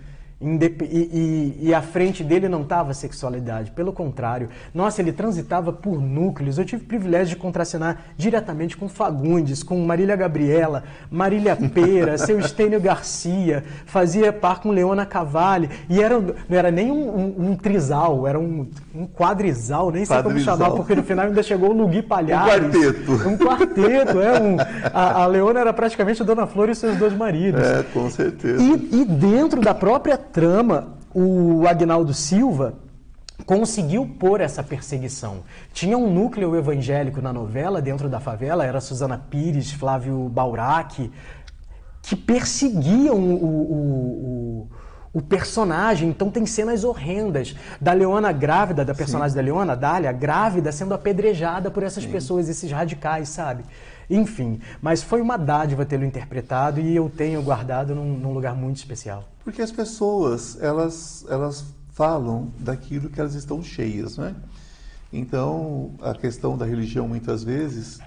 e, 0.43 1.59
e, 1.63 1.69
e, 1.69 1.75
à 1.75 1.81
frente 1.81 2.25
dele 2.25 2.49
não 2.49 2.63
estava 2.63 2.93
sexualidade, 2.93 3.71
pelo 3.71 3.93
contrário. 3.93 4.49
Nossa, 4.75 5.01
ele 5.01 5.13
transitava 5.13 5.73
por 5.73 6.01
núcleos. 6.01 6.59
Eu 6.59 6.65
tive 6.65 6.83
o 6.83 6.87
privilégio 6.87 7.37
de 7.37 7.41
contracenar 7.41 8.03
diretamente 8.17 8.77
com 8.77 8.89
Fagundes, 8.89 9.63
com 9.63 9.79
Marília 9.85 10.17
Gabriela, 10.17 10.83
Marília 11.11 11.57
Pera, 11.57 12.19
seu 12.19 12.39
Estênio 12.41 12.81
Garcia, 12.81 13.65
fazia 13.87 14.33
par 14.33 14.61
com 14.61 14.71
Leona 14.71 15.07
Cavalli, 15.07 15.71
e 15.89 16.03
era, 16.03 16.19
não 16.21 16.59
era 16.59 16.71
nem 16.71 16.91
um, 16.91 17.09
um, 17.09 17.51
um 17.51 17.57
trisal, 17.57 18.27
era 18.27 18.39
um, 18.39 18.69
um 18.95 19.07
quadrisal, 19.07 19.91
nem 19.91 20.05
sei 20.05 20.17
quadrisal. 20.17 20.57
como 20.57 20.65
chamar, 20.65 20.77
porque 20.77 20.95
no 20.95 21.05
final 21.05 21.27
ainda 21.27 21.43
chegou 21.43 21.71
o 21.71 21.73
Lugui 21.73 22.03
Palhares. 22.03 22.65
Um 22.65 22.71
quarteto. 22.71 23.13
Um 23.29 23.39
quarteto, 23.39 24.21
é. 24.21 24.41
Um, 24.41 24.57
a, 24.93 25.23
a 25.23 25.27
Leona 25.27 25.61
era 25.61 25.73
praticamente 25.73 26.23
a 26.23 26.25
Dona 26.25 26.47
Flor 26.47 26.69
e 26.69 26.75
seus 26.75 26.97
dois 26.97 27.13
maridos. 27.13 27.63
É, 27.63 27.85
com 27.93 28.11
certeza. 28.11 28.63
E, 28.63 29.03
e 29.03 29.05
dentro 29.05 29.61
da 29.61 29.75
própria 29.75 30.17
trama, 30.33 30.95
o 31.15 31.67
Agnaldo 31.69 32.15
Silva 32.15 32.75
conseguiu 33.45 34.07
pôr 34.19 34.41
essa 34.41 34.63
perseguição. 34.63 35.43
Tinha 35.73 35.99
um 35.99 36.13
núcleo 36.13 36.57
evangélico 36.57 37.21
na 37.21 37.33
novela, 37.33 37.83
dentro 37.83 38.09
da 38.09 38.21
favela, 38.21 38.65
era 38.65 38.81
Suzana 38.81 39.19
Pires, 39.19 39.73
Flávio 39.73 40.29
Baurac, 40.29 41.11
que 42.01 42.17
perseguiam 42.17 43.17
o, 43.17 43.45
o, 43.45 44.69
o, 45.13 45.19
o, 45.19 45.23
personagem. 45.23 46.09
Então 46.09 46.31
tem 46.31 46.47
cenas 46.47 46.83
horrendas 46.85 47.55
da 47.81 47.93
Leona 47.93 48.33
grávida, 48.33 48.85
da 48.85 48.95
personagem 48.95 49.31
Sim. 49.31 49.37
da 49.37 49.43
Leona, 49.43 49.77
Dália, 49.77 50.13
grávida, 50.13 50.73
sendo 50.73 50.95
apedrejada 50.95 51.71
por 51.71 51.83
essas 51.83 52.05
Sim. 52.05 52.11
pessoas, 52.11 52.49
esses 52.49 52.71
radicais, 52.71 53.29
sabe? 53.29 53.65
Enfim, 54.13 54.61
mas 54.83 55.03
foi 55.03 55.23
uma 55.23 55.39
dádiva 55.39 55.87
tê-lo 55.87 56.05
interpretado 56.05 56.81
e 56.81 56.95
eu 56.95 57.09
tenho 57.09 57.43
guardado 57.43 57.95
num, 57.95 58.19
num, 58.19 58.35
lugar 58.35 58.55
muito 58.55 58.77
especial. 58.77 59.25
Porque 59.43 59.63
as 59.63 59.73
pessoas, 59.73 60.61
elas, 60.61 61.25
elas 61.31 61.65
falam 61.93 62.53
daquilo 62.59 63.09
que 63.09 63.19
elas 63.19 63.35
estão 63.35 63.63
cheias, 63.63 64.19
né? 64.19 64.35
Então, 65.11 65.93
a 66.03 66.15
questão 66.15 66.59
da 66.59 66.67
religião, 66.67 67.09
muitas 67.09 67.43
vezes, 67.43 68.01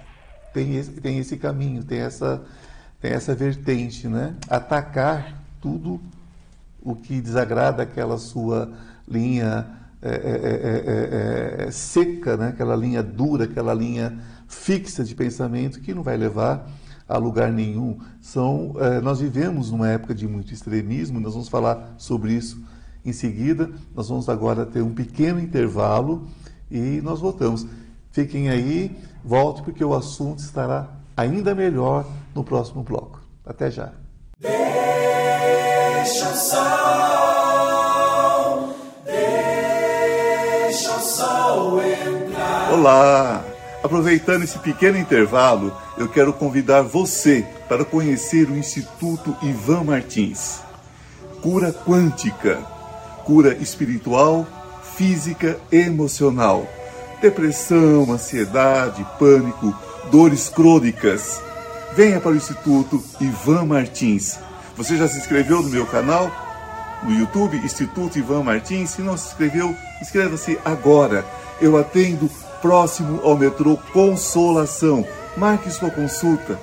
tem 0.54 0.76
esse, 0.76 0.92
tem 0.92 1.18
esse 1.18 1.36
caminho, 1.36 1.82
tem 1.82 1.98
essa, 1.98 2.40
tem 3.00 3.10
essa 3.10 3.34
vertente, 3.34 4.06
né? 4.06 4.36
Atacar 4.48 5.42
tudo 5.60 6.00
o 6.80 6.94
que 6.94 7.20
desagrada 7.20 7.82
aquela 7.82 8.16
sua 8.16 8.72
linha 9.08 9.66
é, 10.00 10.08
é, 10.10 11.66
é, 11.66 11.70
seca, 11.72 12.36
né? 12.36 12.48
aquela 12.48 12.76
linha 12.76 13.02
dura, 13.02 13.44
aquela 13.44 13.74
linha 13.74 14.16
fixa 14.46 15.04
de 15.04 15.14
pensamento 15.14 15.80
que 15.80 15.94
não 15.94 16.02
vai 16.02 16.16
levar 16.16 16.70
a 17.08 17.18
lugar 17.18 17.52
nenhum. 17.52 17.98
São, 18.20 18.74
eh, 18.78 19.00
nós 19.00 19.20
vivemos 19.20 19.70
numa 19.70 19.88
época 19.88 20.14
de 20.14 20.26
muito 20.26 20.52
extremismo, 20.52 21.20
nós 21.20 21.34
vamos 21.34 21.48
falar 21.48 21.94
sobre 21.98 22.32
isso 22.32 22.60
em 23.04 23.12
seguida. 23.12 23.70
Nós 23.94 24.08
vamos 24.08 24.28
agora 24.28 24.66
ter 24.66 24.82
um 24.82 24.92
pequeno 24.92 25.38
intervalo 25.38 26.26
e 26.70 27.00
nós 27.02 27.20
voltamos. 27.20 27.66
Fiquem 28.10 28.48
aí, 28.48 28.96
volte 29.24 29.62
porque 29.62 29.84
o 29.84 29.94
assunto 29.94 30.40
estará 30.40 30.90
ainda 31.16 31.54
melhor 31.54 32.04
no 32.34 32.42
próximo 32.42 32.82
bloco. 32.82 33.20
Até 33.44 33.70
já. 33.70 33.92
sol, 36.34 36.94
deixa 39.04 40.96
o 40.96 41.00
sol 41.00 41.80
entrar. 41.82 42.72
Olá! 42.72 43.45
Aproveitando 43.86 44.42
esse 44.42 44.58
pequeno 44.58 44.98
intervalo, 44.98 45.72
eu 45.96 46.08
quero 46.08 46.32
convidar 46.32 46.82
você 46.82 47.46
para 47.68 47.84
conhecer 47.84 48.50
o 48.50 48.56
Instituto 48.56 49.36
Ivan 49.40 49.84
Martins. 49.84 50.58
Cura 51.40 51.72
quântica, 51.72 52.56
cura 53.24 53.54
espiritual, 53.54 54.44
física 54.96 55.56
e 55.70 55.76
emocional. 55.76 56.66
Depressão, 57.22 58.10
ansiedade, 58.10 59.06
pânico, 59.20 59.72
dores 60.10 60.48
crônicas. 60.48 61.40
Venha 61.94 62.20
para 62.20 62.32
o 62.32 62.36
Instituto 62.36 63.00
Ivan 63.20 63.66
Martins. 63.66 64.36
Você 64.76 64.96
já 64.96 65.06
se 65.06 65.16
inscreveu 65.16 65.62
no 65.62 65.68
meu 65.68 65.86
canal? 65.86 66.28
No 67.04 67.16
YouTube, 67.16 67.58
Instituto 67.58 68.18
Ivan 68.18 68.42
Martins. 68.42 68.90
Se 68.90 69.00
não 69.00 69.16
se 69.16 69.28
inscreveu, 69.28 69.76
inscreva-se 70.02 70.58
agora. 70.64 71.24
Eu 71.60 71.78
atendo 71.78 72.28
próximo 72.66 73.20
ao 73.22 73.38
metrô 73.38 73.76
Consolação. 73.92 75.06
Marque 75.36 75.70
sua 75.70 75.88
consulta. 75.88 76.58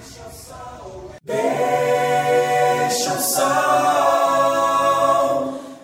Deixa 1.23 3.13
o 3.13 3.19
sol, 3.21 3.53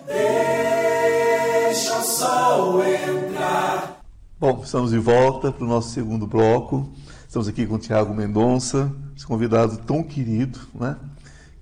deixa 0.06 1.96
o 1.98 2.02
sol 2.02 2.84
entrar. 2.84 4.02
Bom, 4.38 4.60
estamos 4.62 4.90
de 4.90 4.98
volta 4.98 5.50
para 5.50 5.64
o 5.64 5.68
nosso 5.68 5.88
segundo 5.88 6.26
bloco. 6.26 6.92
Estamos 7.26 7.48
aqui 7.48 7.66
com 7.66 7.76
o 7.76 7.78
Tiago 7.78 8.12
Mendonça, 8.12 8.92
esse 9.16 9.26
convidado 9.26 9.78
tão 9.78 10.02
querido, 10.02 10.58
né? 10.74 10.98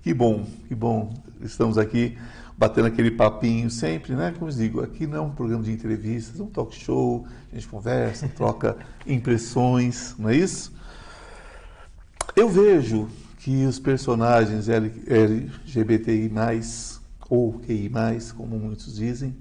Que 0.01 0.13
bom, 0.13 0.45
que 0.67 0.75
bom. 0.75 1.13
Estamos 1.39 1.77
aqui 1.77 2.17
batendo 2.59 2.87
aquele 2.87 3.09
papinho 3.11 3.69
sempre, 3.69 4.13
né? 4.13 4.33
Como 4.37 4.51
eu 4.51 4.55
digo, 4.55 4.81
aqui 4.81 5.07
não 5.07 5.17
é 5.17 5.21
um 5.21 5.29
programa 5.29 5.63
de 5.63 5.71
entrevistas, 5.71 6.37
é 6.37 6.43
um 6.43 6.47
talk 6.47 6.75
show, 6.75 7.25
a 7.49 7.55
gente 7.55 7.69
conversa, 7.69 8.27
troca 8.35 8.75
impressões, 9.07 10.13
não 10.19 10.27
é 10.27 10.35
isso? 10.35 10.73
Eu 12.35 12.49
vejo 12.49 13.07
que 13.37 13.65
os 13.65 13.79
personagens 13.79 14.67
LGBTI+, 14.67 16.29
ou 17.29 17.53
QI+, 17.59 17.89
como 18.35 18.59
muitos 18.59 18.93
dizem, 18.93 19.33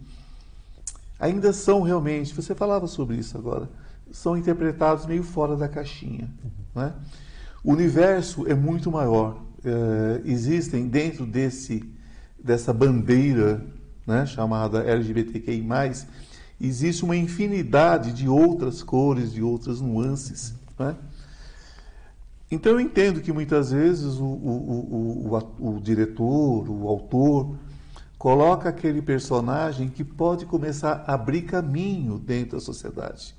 ainda 1.18 1.52
são 1.52 1.82
realmente, 1.82 2.32
você 2.32 2.54
falava 2.54 2.86
sobre 2.86 3.16
isso 3.16 3.36
agora, 3.36 3.68
são 4.12 4.36
interpretados 4.36 5.06
meio 5.06 5.24
fora 5.24 5.56
da 5.56 5.66
caixinha. 5.68 6.30
Né? 6.72 6.92
O 7.64 7.72
universo 7.72 8.46
é 8.46 8.54
muito 8.54 8.92
maior. 8.92 9.42
Eh, 9.64 10.22
existem 10.24 10.86
dentro 10.86 11.26
desse, 11.26 11.84
dessa 12.42 12.72
bandeira 12.72 13.64
né, 14.06 14.24
chamada 14.26 14.82
LGBTQI, 14.82 15.66
existe 16.60 17.04
uma 17.04 17.16
infinidade 17.16 18.12
de 18.12 18.28
outras 18.28 18.82
cores, 18.82 19.32
de 19.32 19.42
outras 19.42 19.80
nuances. 19.80 20.54
Né? 20.78 20.96
Então 22.50 22.72
eu 22.72 22.80
entendo 22.80 23.20
que 23.20 23.32
muitas 23.32 23.70
vezes 23.70 24.16
o, 24.16 24.24
o, 24.24 25.28
o, 25.60 25.76
o, 25.76 25.80
diretor, 25.80 26.68
o 26.70 26.88
autor, 26.88 27.54
coloca 28.18 28.68
aquele 28.70 29.02
personagem 29.02 29.88
que 29.88 30.02
pode 30.02 30.46
começar 30.46 31.04
a 31.06 31.14
abrir 31.14 31.42
caminho 31.42 32.18
dentro 32.18 32.56
da 32.56 32.60
sociedade. 32.60 33.34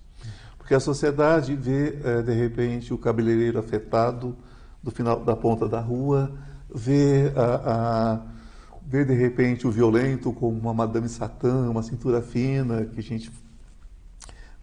Porque 0.57 0.73
a 0.73 0.79
sociedade 0.79 1.55
vê, 1.55 1.97
eh, 2.03 2.21
de 2.21 2.33
repente, 2.33 2.93
o 2.93 2.97
cabeleireiro 2.97 3.57
afetado 3.59 4.37
do 4.81 4.91
final 4.91 5.19
da 5.19 5.35
ponta 5.35 5.67
da 5.67 5.81
rua, 5.81 6.31
vê, 6.73 7.33
a, 7.35 7.55
a- 7.55 8.21
vê 8.89 9.05
de 9.05 9.13
repente, 9.13 9.67
o 9.67 9.71
violento 9.71 10.33
como 10.33 10.57
uma 10.57 10.73
Madame 10.73 11.07
Satã, 11.07 11.69
uma 11.69 11.83
cintura 11.83 12.23
fina, 12.23 12.85
que 12.85 12.99
a 12.99 13.03
gente 13.03 13.31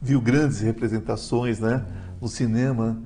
viu 0.01 0.21
grandes 0.21 0.61
representações 0.61 1.61
né, 1.61 1.87
no 2.21 2.27
cinema. 2.27 3.01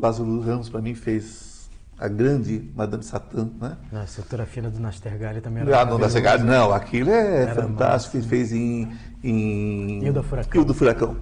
Lázaro 0.00 0.40
Ramos, 0.40 0.70
para 0.70 0.80
mim, 0.80 0.94
fez 0.94 1.68
a 1.98 2.08
grande 2.08 2.70
Madame 2.74 3.02
Satã. 3.02 3.46
Né? 3.60 3.76
Na 3.92 4.04
estrutura 4.04 4.46
fina 4.46 4.70
do 4.70 4.80
Nastergalli 4.80 5.42
também 5.42 5.62
era 5.64 5.82
Ah, 5.82 5.84
não. 5.84 6.08
Segada, 6.08 6.42
não, 6.42 6.72
aquilo 6.72 7.10
é 7.10 7.42
Era 7.42 7.54
fantástico. 7.54 8.16
Ele 8.16 8.26
fez 8.26 8.50
em, 8.50 8.90
em. 9.22 10.00
Ilha 10.00 10.14
do 10.14 10.22
Furacão. 10.22 10.64
Do 10.64 10.72
Furacão, 10.72 11.16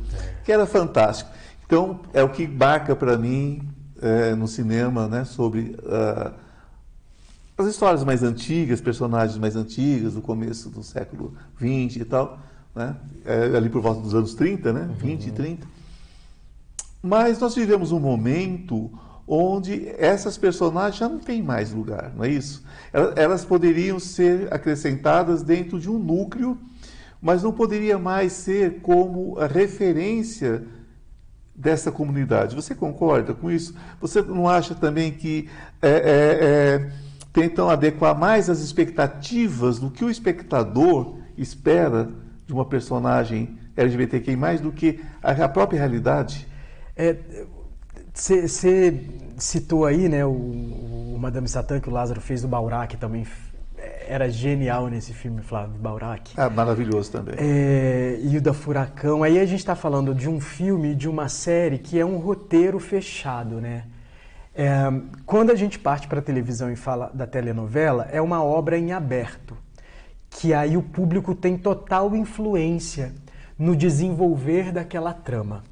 que 0.44 0.52
era 0.52 0.66
fantástico. 0.66 1.30
Então, 1.66 2.00
é 2.14 2.22
o 2.22 2.28
que 2.28 2.46
marca 2.46 2.94
para 2.94 3.18
mim 3.18 3.68
é, 4.00 4.36
no 4.36 4.46
cinema, 4.46 5.08
né, 5.08 5.24
sobre 5.24 5.76
ah, 5.88 6.32
as 7.62 7.68
histórias 7.68 8.04
mais 8.04 8.22
antigas, 8.22 8.80
personagens 8.80 9.38
mais 9.38 9.56
antigas, 9.56 10.14
do 10.14 10.20
começo 10.20 10.68
do 10.70 10.82
século 10.82 11.34
XX 11.56 11.96
e 11.96 12.04
tal, 12.04 12.38
né, 12.74 12.96
é, 13.24 13.56
ali 13.56 13.68
por 13.68 13.80
volta 13.80 14.00
dos 14.00 14.14
anos 14.14 14.34
30, 14.34 14.72
né, 14.72 14.88
20 14.98 15.26
e 15.26 15.30
30. 15.30 15.66
Mas 17.02 17.38
nós 17.38 17.54
vivemos 17.54 17.92
um 17.92 17.98
momento 17.98 18.90
onde 19.26 19.88
essas 19.98 20.36
personagens 20.36 20.96
já 20.96 21.08
não 21.08 21.18
têm 21.18 21.42
mais 21.42 21.72
lugar, 21.72 22.12
não 22.14 22.24
é 22.24 22.28
isso? 22.28 22.64
Elas, 22.92 23.16
elas 23.16 23.44
poderiam 23.44 23.98
ser 23.98 24.52
acrescentadas 24.52 25.42
dentro 25.42 25.80
de 25.80 25.88
um 25.90 25.98
núcleo, 25.98 26.58
mas 27.20 27.42
não 27.42 27.52
poderia 27.52 27.98
mais 27.98 28.32
ser 28.32 28.80
como 28.80 29.38
a 29.38 29.46
referência 29.46 30.64
dessa 31.54 31.92
comunidade. 31.92 32.56
Você 32.56 32.74
concorda 32.74 33.34
com 33.34 33.50
isso? 33.50 33.74
Você 34.00 34.22
não 34.22 34.48
acha 34.48 34.74
também 34.74 35.12
que 35.12 35.48
é, 35.80 35.88
é, 35.88 35.94
é, 35.94 36.92
tentam 37.32 37.70
adequar 37.70 38.18
mais 38.18 38.50
as 38.50 38.60
expectativas 38.60 39.78
do 39.78 39.90
que 39.90 40.04
o 40.04 40.10
espectador 40.10 41.18
espera 41.36 42.08
de 42.46 42.52
uma 42.52 42.64
personagem 42.64 43.58
LGBTQI+, 43.76 44.58
do 44.60 44.70
que 44.70 45.00
a, 45.22 45.48
própria 45.48 45.78
realidade? 45.78 46.46
Você 48.12 49.00
citou 49.38 49.86
aí, 49.86 50.08
né, 50.08 50.24
o, 50.24 50.30
o 50.30 51.16
Madame 51.18 51.48
Satã 51.48 51.80
que 51.80 51.88
o 51.88 51.92
Lázaro 51.92 52.20
fez 52.20 52.42
do 52.42 52.48
Baurac 52.48 52.96
também 52.98 53.22
f- 53.22 53.52
era 54.06 54.28
genial 54.28 54.88
nesse 54.88 55.12
filme, 55.14 55.40
Flávio 55.42 55.78
Baurac. 55.78 56.32
Ah, 56.36 56.50
maravilhoso 56.50 57.10
também. 57.10 57.34
É, 57.38 58.20
e 58.22 58.36
o 58.36 58.42
da 58.42 58.52
Furacão. 58.52 59.22
Aí 59.22 59.40
a 59.40 59.46
gente 59.46 59.60
está 59.60 59.74
falando 59.74 60.14
de 60.14 60.28
um 60.28 60.40
filme, 60.40 60.94
de 60.94 61.08
uma 61.08 61.28
série 61.28 61.78
que 61.78 61.98
é 61.98 62.04
um 62.04 62.18
roteiro 62.18 62.78
fechado, 62.78 63.60
né? 63.60 63.84
É, 64.54 64.70
quando 65.24 65.50
a 65.50 65.54
gente 65.54 65.78
parte 65.78 66.06
para 66.06 66.18
a 66.18 66.22
televisão 66.22 66.70
e 66.70 66.76
fala 66.76 67.10
da 67.14 67.26
telenovela, 67.26 68.08
é 68.12 68.20
uma 68.20 68.44
obra 68.44 68.76
em 68.76 68.92
aberto, 68.92 69.56
que 70.28 70.52
aí 70.52 70.76
o 70.76 70.82
público 70.82 71.34
tem 71.34 71.56
total 71.56 72.14
influência 72.14 73.14
no 73.58 73.74
desenvolver 73.74 74.72
daquela 74.72 75.12
trama. 75.12 75.62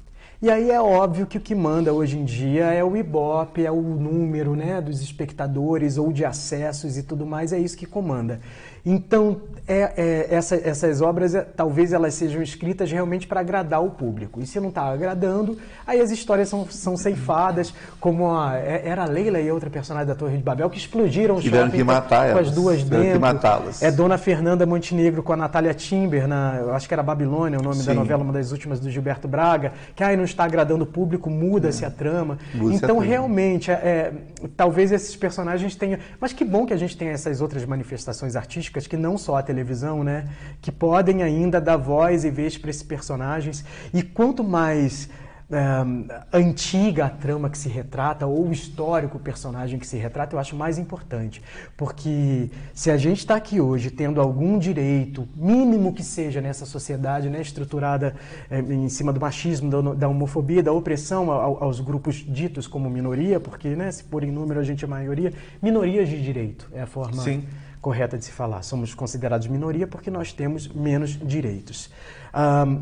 E 0.41 0.49
aí 0.49 0.71
é 0.71 0.81
óbvio 0.81 1.27
que 1.27 1.37
o 1.37 1.41
que 1.41 1.53
manda 1.53 1.93
hoje 1.93 2.17
em 2.17 2.25
dia 2.25 2.65
é 2.73 2.83
o 2.83 2.97
Ibope, 2.97 3.63
é 3.63 3.71
o 3.71 3.79
número 3.79 4.55
né, 4.55 4.81
dos 4.81 4.99
espectadores 4.99 5.99
ou 5.99 6.11
de 6.11 6.25
acessos 6.25 6.97
e 6.97 7.03
tudo 7.03 7.27
mais, 7.27 7.53
é 7.53 7.59
isso 7.59 7.77
que 7.77 7.85
comanda. 7.85 8.41
Então, 8.85 9.41
é, 9.67 9.93
é, 10.31 10.35
essa- 10.35 10.55
essas 10.55 11.01
obras, 11.01 11.35
é, 11.35 11.41
talvez 11.41 11.93
elas 11.93 12.15
sejam 12.15 12.41
escritas 12.41 12.91
realmente 12.91 13.27
para 13.27 13.39
agradar 13.39 13.81
o 13.83 13.91
público. 13.91 14.41
E 14.41 14.47
se 14.47 14.59
não 14.59 14.69
está 14.69 14.81
agradando, 14.91 15.55
aí 15.85 16.01
as 16.01 16.09
histórias 16.09 16.49
são, 16.49 16.65
são 16.67 16.97
ceifadas, 16.97 17.73
como 17.99 18.29
a, 18.31 18.57
é- 18.57 18.81
era 18.85 19.03
a 19.03 19.05
Leila 19.05 19.39
e 19.39 19.47
a 19.47 19.53
outra 19.53 19.69
personagem 19.69 20.07
da 20.07 20.15
Torre 20.15 20.35
de 20.37 20.43
Babel, 20.43 20.67
que 20.69 20.79
explodiram 20.79 21.35
o 21.35 21.41
Tiveram 21.41 21.69
que 21.69 21.77
com- 21.77 21.85
matar 21.85 22.31
com 22.33 22.39
as 22.39 22.47
elas, 22.47 22.51
duas 22.51 22.79
tiveram 22.79 23.01
que 23.03 23.07
dentro. 23.09 23.21
matá-las. 23.21 23.83
É 23.83 23.91
Dona 23.91 24.17
Fernanda 24.17 24.65
Montenegro 24.65 25.21
com 25.21 25.31
a 25.33 25.37
Natália 25.37 25.73
Timber, 25.75 26.27
na, 26.27 26.57
eu 26.59 26.73
acho 26.73 26.87
que 26.87 26.93
era 26.93 27.03
Babilônia 27.03 27.59
o 27.59 27.63
nome 27.63 27.77
da 27.77 27.83
Sim. 27.91 27.93
novela, 27.93 28.23
uma 28.23 28.33
das 28.33 28.51
últimas 28.51 28.79
do 28.79 28.89
Gilberto 28.89 29.27
Braga, 29.27 29.73
que 29.95 30.03
aí 30.03 30.17
não 30.17 30.23
está 30.23 30.43
agradando 30.43 30.83
o 30.83 30.87
público, 30.87 31.29
muda-se 31.29 31.85
a 31.85 31.91
trama. 31.91 32.39
Muda-se 32.53 32.73
a 32.73 32.77
então, 32.77 32.95
trama. 32.97 33.03
realmente, 33.03 33.69
é, 33.69 33.73
é, 33.75 34.13
talvez 34.57 34.91
esses 34.91 35.15
personagens 35.15 35.75
tenham. 35.75 35.99
Mas 36.19 36.33
que 36.33 36.43
bom 36.43 36.65
que 36.65 36.73
a 36.73 36.77
gente 36.77 36.97
tenha 36.97 37.11
essas 37.11 37.41
outras 37.41 37.63
manifestações 37.63 38.35
artísticas, 38.35 38.70
que 38.71 38.97
não 38.97 39.17
só 39.17 39.35
a 39.37 39.43
televisão, 39.43 40.03
né? 40.03 40.27
Que 40.61 40.71
podem 40.71 41.21
ainda 41.23 41.59
dar 41.59 41.77
voz 41.77 42.23
e 42.23 42.29
vez 42.31 42.57
para 42.57 42.69
esses 42.69 42.83
personagens. 42.83 43.63
E 43.93 44.01
quanto 44.01 44.43
mais. 44.43 45.09
é, 45.53 46.37
antiga 46.37 47.05
a 47.07 47.09
trama 47.09 47.49
que 47.49 47.57
se 47.57 47.67
retrata 47.67 48.25
ou 48.25 48.47
o 48.47 48.51
histórico 48.53 49.19
personagem 49.19 49.77
que 49.77 49.85
se 49.85 49.97
retrata, 49.97 50.33
eu 50.33 50.39
acho 50.39 50.55
mais 50.55 50.77
importante. 50.77 51.41
Porque 51.75 52.49
se 52.73 52.89
a 52.89 52.95
gente 52.97 53.17
está 53.19 53.35
aqui 53.35 53.59
hoje 53.59 53.91
tendo 53.91 54.21
algum 54.21 54.57
direito, 54.57 55.27
mínimo 55.35 55.93
que 55.93 56.03
seja 56.03 56.39
nessa 56.39 56.65
sociedade 56.65 57.29
né, 57.29 57.41
estruturada 57.41 58.15
eh, 58.49 58.59
em 58.59 58.87
cima 58.87 59.11
do 59.11 59.19
machismo, 59.19 59.69
da, 59.69 59.93
da 59.93 60.07
homofobia, 60.07 60.63
da 60.63 60.71
opressão 60.71 61.29
ao- 61.29 61.61
aos 61.63 61.79
grupos 61.81 62.15
ditos 62.27 62.65
como 62.65 62.89
minoria, 62.89 63.39
porque 63.39 63.69
né, 63.75 63.91
se 63.91 64.03
por 64.05 64.23
em 64.23 64.31
número 64.31 64.59
a 64.59 64.63
gente 64.63 64.85
é 64.85 64.87
maioria, 64.87 65.33
minorias 65.61 66.07
de 66.07 66.21
direito 66.23 66.69
é 66.73 66.81
a 66.81 66.87
forma 66.87 67.21
Sim. 67.23 67.43
Correta 67.81 68.17
de 68.17 68.23
se 68.23 68.31
falar. 68.31 68.63
Somos 68.63 68.93
considerados 68.93 69.47
minoria 69.47 69.87
porque 69.87 70.11
nós 70.11 70.31
temos 70.31 70.67
menos 70.67 71.19
direitos. 71.19 71.89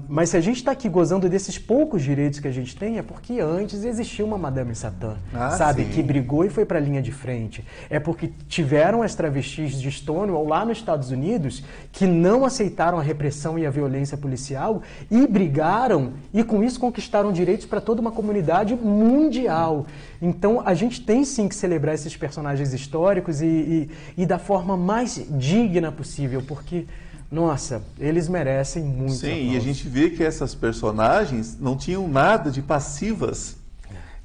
Mas 0.08 0.30
se 0.30 0.38
a 0.38 0.42
gente 0.42 0.58
está 0.58 0.72
aqui 0.72 0.88
gozando 0.88 1.28
desses 1.28 1.58
poucos 1.58 2.04
direitos 2.04 2.40
que 2.40 2.48
a 2.48 2.52
gente 2.52 2.76
tem, 2.76 2.98
é 2.98 3.02
porque 3.02 3.40
antes 3.40 3.84
existia 3.84 4.24
uma 4.24 4.38
Madame 4.38 4.76
Satã, 4.76 5.18
Ah, 5.34 5.52
sabe? 5.52 5.84
sim. 5.86 5.90
Que 5.90 6.04
brigou 6.04 6.46
e 6.46 6.50
foi 6.50 6.66
para 6.66 6.78
a 6.78 6.82
linha 6.82 7.02
de 7.02 7.12
frente. 7.12 7.66
É 7.90 8.00
porque 8.00 8.32
tiveram 8.48 9.02
as 9.02 9.16
travestis 9.16 9.80
de 9.82 9.90
Stonewall 9.92 10.48
lá 10.48 10.64
nos 10.66 10.78
Estados 10.78 11.10
Unidos 11.12 11.64
que 11.92 12.06
não 12.06 12.46
aceitaram 12.46 13.00
a 13.00 13.02
repressão 13.02 13.58
e 13.58 13.66
a 13.66 13.70
violência 13.72 14.18
policial 14.18 14.82
e 15.10 15.26
brigaram 15.26 16.14
e 16.34 16.44
com 16.44 16.64
isso 16.64 16.80
conquistaram 16.80 17.32
direitos 17.32 17.66
para 17.66 17.82
toda 17.82 18.02
uma 18.02 18.12
comunidade 18.12 18.76
mundial. 18.76 19.86
Então 20.22 20.62
a 20.64 20.74
gente 20.74 21.02
tem 21.02 21.26
sim 21.26 21.48
que 21.48 21.56
celebrar 21.56 21.96
esses 21.96 22.16
personagens 22.16 22.74
históricos 22.74 23.42
e, 23.42 23.46
e, 23.46 23.90
e 24.18 24.26
da 24.26 24.38
forma 24.38 24.78
mais 24.78 25.26
digna 25.32 25.92
possível, 25.92 26.44
porque 26.48 26.86
nossa, 27.32 27.84
eles 28.00 28.28
merecem 28.28 28.84
muito. 28.84 29.14
Sim, 29.14 29.52
e 29.52 29.58
a 29.58 29.60
gente 29.60 29.88
vê 29.88 30.10
que 30.10 30.24
essas 30.24 30.56
personagens 30.56 31.58
não 31.60 31.78
tinham 31.78 32.08
nada 32.08 32.50
de 32.50 32.62
passivas. 32.62 33.56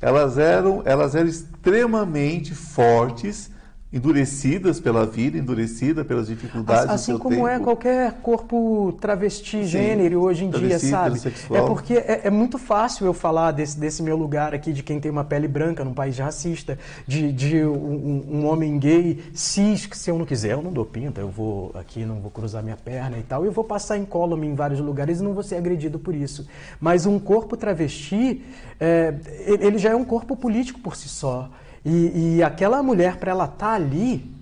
Elas 0.01 0.39
eram, 0.39 0.83
elas 0.85 1.15
eram 1.15 1.29
extremamente 1.29 2.55
fortes, 2.55 3.51
endurecidas 3.95 4.81
pela 4.81 5.07
vida, 5.07 5.39
endurecidas 5.39 6.05
pelas 6.05 6.27
dificuldades 6.27 6.87
do 6.87 6.93
Assim 6.93 7.13
seu 7.13 7.19
como 7.21 7.47
é 7.47 7.61
qualquer 7.61 8.15
corpo 8.15 8.93
travesti, 9.01 9.65
gênero 9.65 10.21
hoje 10.21 10.45
em 10.45 10.51
dia, 10.51 10.81
sabe? 10.81 11.21
É 11.53 11.63
porque 11.63 11.95
é, 11.95 12.23
é 12.25 12.31
muito 12.31 12.59
fácil 12.59 13.07
eu 13.07 13.15
falar 13.15 13.53
desse, 13.53 13.79
desse 13.79 14.03
meu 14.03 14.17
lugar 14.17 14.53
aqui, 14.53 14.73
de 14.73 14.83
quem 14.83 14.99
tem 14.99 15.13
uma 15.13 15.23
pele 15.23 15.47
branca 15.47 15.85
num 15.85 15.95
país 15.95 16.19
racista, 16.19 16.77
de, 17.07 17.33
de 17.33 17.65
um, 17.65 18.25
um 18.33 18.47
homem 18.47 18.77
gay 18.81 19.23
cis, 19.33 19.87
que 19.87 19.97
se 19.97 20.11
eu 20.11 20.19
não 20.19 20.27
quiser, 20.27 20.55
eu 20.55 20.63
não 20.63 20.73
dou 20.73 20.85
pinta, 20.85 21.21
eu 21.21 21.29
vou 21.29 21.71
aqui, 21.77 22.05
não 22.05 22.17
vou 22.17 22.33
cruzar 22.33 22.65
minha 22.65 22.77
perna 22.77 23.17
e 23.17 23.23
tal, 23.23 23.45
eu 23.45 23.53
vou 23.53 23.63
passar 23.63 23.97
incólume 23.97 24.49
em 24.49 24.57
vários 24.57 24.81
lugares 24.81 25.21
e 25.21 25.23
não 25.23 25.35
vou 25.35 25.45
ser 25.45 25.55
agredido 25.55 26.01
por 26.01 26.17
isso. 26.17 26.49
Mas 26.81 27.07
um 27.07 27.21
corpo 27.21 27.57
travesti, 27.57 28.43
é, 28.81 29.15
ele 29.47 29.79
já 29.79 29.91
é 29.91 29.97
um 29.97 30.05
corpo 30.05 30.35
político 30.35 30.81
por 30.81 30.97
si 30.97 31.09
só. 31.09 31.49
E, 31.85 32.37
e 32.37 32.43
aquela 32.43 32.83
mulher, 32.83 33.17
para 33.17 33.31
ela 33.31 33.45
estar 33.45 33.75
ali, 33.75 34.35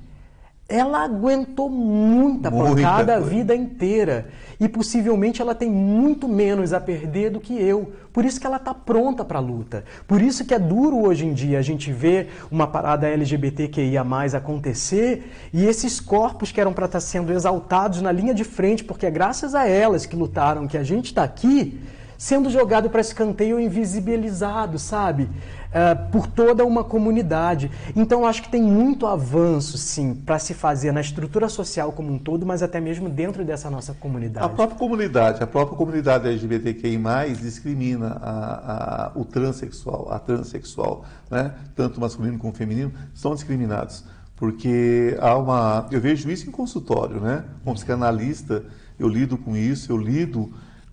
ela 0.72 1.04
aguentou 1.04 1.68
muita 1.68 2.50
Muita 2.50 2.74
pancada 2.74 3.16
a 3.16 3.20
vida 3.20 3.54
inteira. 3.54 4.28
E 4.58 4.68
possivelmente 4.68 5.42
ela 5.42 5.54
tem 5.54 5.68
muito 5.68 6.26
menos 6.26 6.72
a 6.72 6.80
perder 6.80 7.30
do 7.30 7.40
que 7.40 7.52
eu. 7.52 7.92
Por 8.12 8.24
isso 8.24 8.40
que 8.40 8.46
ela 8.46 8.56
está 8.56 8.72
pronta 8.72 9.24
para 9.24 9.38
a 9.38 9.42
luta. 9.42 9.84
Por 10.06 10.22
isso 10.22 10.44
que 10.44 10.54
é 10.54 10.58
duro 10.58 11.02
hoje 11.02 11.26
em 11.26 11.34
dia 11.34 11.58
a 11.58 11.62
gente 11.62 11.92
ver 11.92 12.30
uma 12.50 12.66
parada 12.66 13.08
LGBTQIA 13.08 14.02
acontecer 14.34 15.30
e 15.52 15.64
esses 15.64 16.00
corpos 16.00 16.52
que 16.52 16.60
eram 16.60 16.72
para 16.72 16.86
estar 16.86 17.00
sendo 17.00 17.32
exaltados 17.32 18.00
na 18.00 18.12
linha 18.12 18.32
de 18.32 18.44
frente, 18.44 18.84
porque 18.84 19.04
é 19.04 19.10
graças 19.10 19.54
a 19.54 19.66
elas 19.66 20.06
que 20.06 20.16
lutaram 20.16 20.66
que 20.66 20.78
a 20.78 20.84
gente 20.84 21.06
está 21.06 21.22
aqui, 21.22 21.80
sendo 22.22 22.48
jogado 22.48 22.88
para 22.88 23.00
escanteio 23.00 23.58
invisibilizado, 23.58 24.78
sabe? 24.78 25.28
Eh, 25.74 25.94
por 26.12 26.28
toda 26.28 26.64
uma 26.64 26.84
comunidade. 26.84 27.68
Então, 27.96 28.24
acho 28.24 28.42
que 28.42 28.48
tem 28.48 28.62
muito 28.62 29.08
avanço, 29.08 29.76
sim, 29.76 30.14
para 30.14 30.38
se 30.38 30.54
fazer 30.54 30.92
na 30.92 31.00
estrutura 31.00 31.48
social 31.48 31.90
como 31.90 32.12
um 32.12 32.18
todo, 32.20 32.46
mas 32.46 32.62
até 32.62 32.78
mesmo 32.80 33.08
dentro 33.08 33.44
dessa 33.44 33.68
nossa 33.68 33.92
comunidade. 33.92 34.46
A 34.46 34.48
própria 34.48 34.78
comunidade, 34.78 35.42
a 35.42 35.46
própria 35.48 35.76
comunidade 35.76 36.28
LGBTQI+, 36.28 36.96
discrimina 37.40 38.18
a, 38.22 39.06
a- 39.06 39.12
o 39.16 39.24
transexual, 39.24 40.06
a 40.12 40.20
transexual, 40.20 41.04
né? 41.28 41.52
Tanto 41.74 42.00
masculino 42.00 42.38
como 42.38 42.52
feminino 42.54 42.92
são 43.14 43.34
discriminados, 43.34 44.04
porque 44.36 45.16
há 45.20 45.36
uma, 45.36 45.88
eu 45.90 46.00
vejo 46.00 46.30
isso 46.30 46.48
em 46.48 46.52
consultório, 46.52 47.20
né? 47.20 47.44
Como 47.64 47.74
psicanalista, 47.74 48.62
eu 48.96 49.08
lido 49.08 49.36
com 49.36 49.56
isso, 49.56 49.90
eu 49.90 49.96
lido 49.96 50.52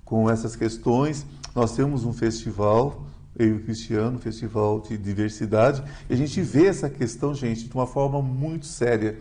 com 0.09 0.29
essas 0.29 0.55
questões. 0.55 1.25
Nós 1.55 1.75
temos 1.75 2.03
um 2.03 2.11
festival, 2.11 3.05
eu 3.37 3.47
e 3.47 3.53
o 3.53 3.63
Cristiano, 3.63 4.17
um 4.17 4.19
festival 4.19 4.81
de 4.81 4.97
diversidade, 4.97 5.83
e 6.09 6.13
a 6.13 6.17
gente 6.17 6.41
vê 6.41 6.65
essa 6.65 6.89
questão, 6.89 7.33
gente, 7.33 7.69
de 7.69 7.73
uma 7.73 7.87
forma 7.87 8.21
muito 8.21 8.65
séria. 8.65 9.19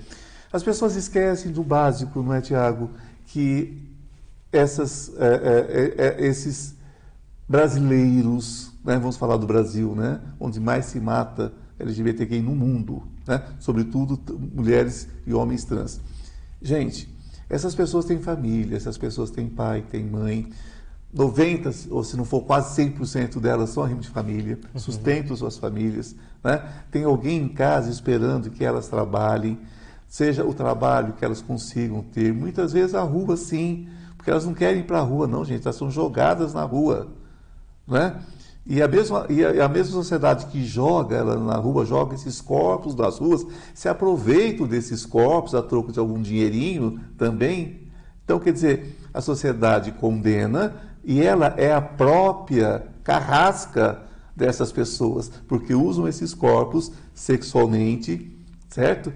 As 0.50 0.62
pessoas 0.62 0.96
esquecem 0.96 1.52
do 1.52 1.62
básico, 1.62 2.22
não 2.22 2.32
é, 2.32 2.40
Tiago? 2.40 2.90
Que 3.26 3.86
essas, 4.50 5.12
é, 5.18 5.94
é, 5.98 6.06
é, 6.06 6.26
esses 6.26 6.74
brasileiros, 7.46 8.72
né, 8.82 8.98
vamos 8.98 9.18
falar 9.18 9.36
do 9.36 9.46
Brasil, 9.46 9.94
né, 9.94 10.20
onde 10.40 10.58
mais 10.58 10.86
se 10.86 10.98
mata 10.98 11.52
LGBTQI 11.78 12.40
no 12.40 12.54
mundo, 12.56 13.02
né, 13.26 13.42
sobretudo 13.60 14.18
mulheres 14.54 15.06
e 15.26 15.34
homens 15.34 15.64
trans. 15.64 16.00
Gente, 16.60 17.08
essas 17.48 17.74
pessoas 17.74 18.04
têm 18.04 18.18
família, 18.18 18.76
essas 18.76 18.98
pessoas 18.98 19.30
têm 19.30 19.48
pai, 19.48 19.84
têm 19.90 20.04
mãe. 20.04 20.50
90, 21.12 21.70
ou 21.90 22.04
se 22.04 22.16
não 22.16 22.24
for 22.24 22.42
quase 22.42 22.80
100% 22.82 23.40
delas 23.40 23.70
são 23.70 23.82
arrimo 23.82 24.00
de 24.00 24.10
família, 24.10 24.58
sustentam 24.76 25.34
suas 25.36 25.56
famílias. 25.56 26.14
Né? 26.44 26.62
Tem 26.90 27.04
alguém 27.04 27.38
em 27.38 27.48
casa 27.48 27.90
esperando 27.90 28.50
que 28.50 28.64
elas 28.64 28.88
trabalhem, 28.88 29.58
seja 30.06 30.44
o 30.44 30.52
trabalho 30.52 31.14
que 31.14 31.24
elas 31.24 31.40
consigam 31.40 32.02
ter. 32.02 32.32
Muitas 32.32 32.72
vezes 32.72 32.94
a 32.94 33.02
rua, 33.02 33.36
sim, 33.36 33.88
porque 34.16 34.30
elas 34.30 34.44
não 34.44 34.52
querem 34.52 34.80
ir 34.80 34.84
para 34.84 34.98
a 34.98 35.02
rua, 35.02 35.26
não, 35.26 35.44
gente, 35.44 35.62
elas 35.62 35.76
são 35.76 35.90
jogadas 35.90 36.52
na 36.52 36.62
rua. 36.64 37.08
Né? 37.86 38.20
E, 38.66 38.82
a 38.82 38.86
mesma, 38.86 39.24
e 39.30 39.42
a, 39.42 39.64
a 39.64 39.68
mesma 39.68 39.92
sociedade 39.92 40.44
que 40.46 40.62
joga 40.62 41.16
ela 41.16 41.36
na 41.38 41.56
rua, 41.56 41.86
joga 41.86 42.14
esses 42.14 42.38
corpos 42.38 42.94
das 42.94 43.18
ruas, 43.18 43.46
se 43.72 43.88
aproveitam 43.88 44.66
desses 44.66 45.06
corpos 45.06 45.54
a 45.54 45.62
troco 45.62 45.90
de 45.90 45.98
algum 45.98 46.20
dinheirinho 46.20 47.00
também. 47.16 47.88
Então, 48.22 48.38
quer 48.38 48.52
dizer, 48.52 48.94
a 49.14 49.22
sociedade 49.22 49.92
condena 49.92 50.87
e 51.08 51.22
ela 51.22 51.54
é 51.56 51.72
a 51.72 51.80
própria 51.80 52.86
carrasca 53.02 54.02
dessas 54.36 54.70
pessoas, 54.70 55.30
porque 55.48 55.74
usam 55.74 56.06
esses 56.06 56.34
corpos 56.34 56.92
sexualmente, 57.14 58.30
certo? 58.68 59.10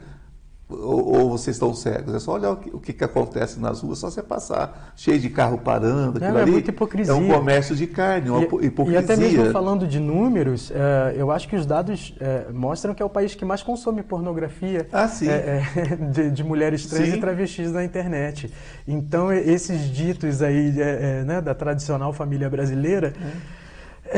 Ou, 0.68 1.20
ou 1.20 1.30
vocês 1.30 1.56
estão 1.56 1.74
cegos? 1.74 2.14
É 2.14 2.18
só 2.18 2.32
olhar 2.32 2.52
o 2.52 2.56
que, 2.56 2.70
o 2.70 2.78
que, 2.80 2.92
que 2.94 3.04
acontece 3.04 3.60
nas 3.60 3.82
ruas, 3.82 3.98
só 3.98 4.10
você 4.10 4.22
passar, 4.22 4.92
cheio 4.96 5.18
de 5.18 5.28
carro 5.28 5.58
parando. 5.58 6.18
Não, 6.18 6.26
aquilo 6.26 6.38
é 6.38 6.42
ali 6.42 6.50
muita 6.50 6.70
hipocrisia. 6.70 7.12
É 7.12 7.16
um 7.16 7.28
comércio 7.28 7.76
de 7.76 7.86
carne, 7.86 8.30
uma 8.30 8.40
E- 8.40 8.66
hipocrisia. 8.66 9.00
E 9.00 9.04
até 9.04 9.16
mesmo 9.16 9.50
falando 9.52 9.86
de 9.86 10.00
números, 10.00 10.70
eh, 10.74 11.14
eu 11.16 11.30
acho 11.30 11.46
que 11.46 11.56
os 11.56 11.66
dados 11.66 12.14
eh, 12.18 12.46
mostram 12.54 12.94
que 12.94 13.02
é 13.02 13.04
o 13.04 13.10
país 13.10 13.34
que 13.34 13.44
mais 13.44 13.62
consome 13.62 14.02
pornografia 14.02 14.88
Ah, 14.92 15.10
eh, 15.22 15.62
de, 16.10 16.30
de 16.30 16.42
mulheres 16.44 16.86
trans 16.86 17.08
Sim. 17.08 17.16
e 17.16 17.20
travestis 17.20 17.70
na 17.70 17.84
internet. 17.84 18.50
Então, 18.88 19.30
esses 19.30 19.90
ditos 19.90 20.40
aí 20.40 20.72
né, 21.26 21.42
da 21.42 21.54
tradicional 21.54 22.12
família 22.14 22.48
brasileira. 22.48 23.12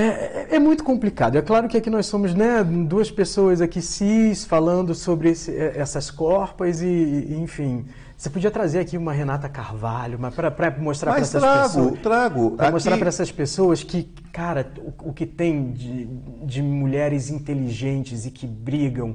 É, 0.01 0.57
é 0.57 0.59
muito 0.59 0.83
complicado. 0.83 1.37
É 1.37 1.43
claro 1.43 1.69
que 1.69 1.77
aqui 1.77 1.89
nós 1.89 2.07
somos 2.07 2.35
né, 2.35 2.63
duas 2.65 3.11
pessoas 3.11 3.61
aqui 3.61 3.81
cis 3.81 4.45
falando 4.45 4.95
sobre 4.95 5.31
esse- 5.31 5.53
eh, 5.57 5.75
essas 5.77 6.11
corpas 6.11 6.83
e, 6.83 6.87
e, 6.87 7.37
enfim. 7.41 7.85
Você 8.17 8.31
podia 8.31 8.51
trazer 8.51 8.79
aqui 8.79 8.97
uma 8.97 9.13
Renata 9.13 9.49
Carvalho 9.49 10.19
para 10.35 10.71
mostrar 10.79 11.13
para 11.13 11.21
Mas 11.21 11.29
essas 11.35 11.43
trago, 11.43 11.63
pessoas. 11.69 12.01
trago. 12.01 12.51
Para 12.53 12.71
mostrar 12.71 12.97
para 12.97 13.09
essas 13.09 13.31
pessoas 13.31 13.83
que, 13.83 14.05
cara, 14.33 14.67
o, 14.79 15.11
o 15.11 15.13
que 15.13 15.27
tem 15.27 15.73
de, 15.73 16.07
de 16.45 16.63
mulheres 16.63 17.29
inteligentes 17.29 18.25
e 18.25 18.31
que 18.31 18.47
brigam 18.47 19.15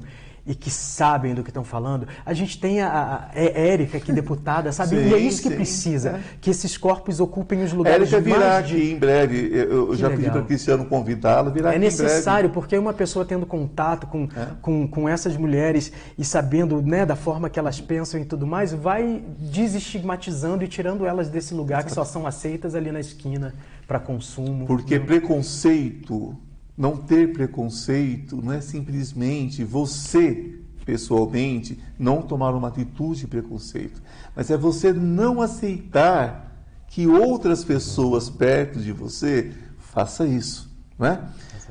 e 0.49 0.55
que 0.55 0.71
sabem 0.71 1.35
do 1.35 1.43
que 1.43 1.51
estão 1.51 1.63
falando. 1.63 2.07
A 2.25 2.33
gente 2.33 2.59
tem 2.59 2.81
a, 2.81 3.29
a 3.31 3.39
Érica, 3.39 3.99
que 3.99 4.11
deputada, 4.11 4.71
sabe? 4.71 4.95
Sim, 4.95 5.09
e 5.09 5.13
é 5.13 5.17
isso 5.19 5.43
que 5.43 5.49
sim, 5.49 5.55
precisa, 5.55 6.09
é. 6.09 6.19
que 6.41 6.49
esses 6.49 6.75
corpos 6.75 7.19
ocupem 7.19 7.61
os 7.61 7.71
lugares 7.71 8.11
Érica 8.11 8.19
virá 8.19 8.39
mais 8.49 8.67
de- 8.67 8.75
aqui 8.75 8.91
em 8.93 8.97
breve. 8.97 9.49
Eu, 9.53 9.89
eu 9.89 9.95
já 9.95 10.09
pedi 10.09 10.21
legal. 10.23 10.37
para 10.37 10.41
o 10.41 10.45
Cristiano 10.47 10.85
convidá-la, 10.85 11.51
virá 11.51 11.69
É 11.69 11.71
aqui 11.73 11.79
necessário, 11.81 12.49
porque 12.49 12.75
uma 12.75 12.93
pessoa 12.93 13.23
tendo 13.23 13.45
contato 13.45 14.07
com, 14.07 14.23
É. 14.35 14.47
com, 14.59 14.87
com 14.87 15.07
essas 15.07 15.37
mulheres 15.37 15.91
e 16.17 16.25
sabendo 16.25 16.81
né, 16.81 17.05
da 17.05 17.15
forma 17.15 17.47
que 17.47 17.59
elas 17.59 17.79
pensam 17.79 18.19
e 18.19 18.25
tudo 18.25 18.47
mais, 18.47 18.73
vai 18.73 19.21
desestigmatizando 19.37 20.63
e 20.63 20.67
tirando 20.67 21.05
elas 21.05 21.29
desse 21.29 21.53
lugar 21.53 21.83
que 21.83 21.91
só 21.91 22.03
são 22.03 22.25
aceitas 22.25 22.73
ali 22.73 22.91
na 22.91 22.99
esquina 22.99 23.53
para 23.87 23.99
consumo. 23.99 24.65
Porque 24.65 24.99
preconceito, 24.99 26.35
não 26.79 26.95
ter 26.95 27.33
preconceito, 27.33 28.41
não 28.41 28.53
é 28.53 28.61
simplesmente 28.61 29.65
você, 29.65 30.55
pessoalmente, 30.85 31.77
não 31.99 32.21
tomar 32.21 32.55
uma 32.55 32.69
atitude 32.69 33.19
de 33.19 33.27
preconceito, 33.27 34.01
mas 34.33 34.49
é 34.49 34.55
você 34.55 34.93
não 34.93 35.41
aceitar 35.41 36.65
que 36.87 37.05
outras 37.05 37.65
pessoas 37.65 38.29
perto 38.29 38.79
de 38.79 38.93
você 38.93 39.51
faça 39.77 40.25
isso, 40.25 40.71
não 40.97 41.07
é? 41.07 41.19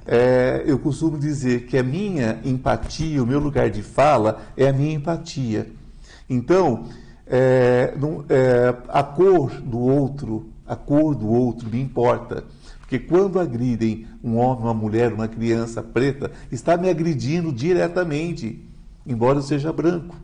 É, 0.06 0.62
eu 0.66 0.78
costumo 0.78 1.18
dizer 1.18 1.64
que 1.66 1.78
a 1.78 1.82
minha 1.82 2.38
empatia, 2.44 3.22
o 3.22 3.26
meu 3.26 3.40
lugar 3.40 3.70
de 3.70 3.82
fala 3.82 4.42
é 4.56 4.68
a 4.68 4.72
minha 4.74 4.94
empatia. 4.94 5.70
Então, 6.28 6.84
é, 7.26 7.94
não- 7.98 8.24
é, 8.28 8.74
a 8.88 9.02
cor 9.02 9.50
do 9.60 9.78
outro, 9.78 10.50
a 10.66 10.76
cor 10.76 11.14
do 11.14 11.28
outro 11.28 11.68
me 11.68 11.80
importa. 11.80 12.44
Porque 12.88 12.98
quando 12.98 13.38
agridem 13.38 14.06
um 14.24 14.38
homem, 14.38 14.64
uma 14.64 14.72
mulher, 14.72 15.12
uma 15.12 15.28
criança 15.28 15.82
preta, 15.82 16.30
está 16.50 16.74
me 16.74 16.88
agredindo 16.88 17.52
diretamente, 17.52 18.66
embora 19.06 19.36
eu 19.36 19.42
seja 19.42 19.70
branco. 19.70 20.16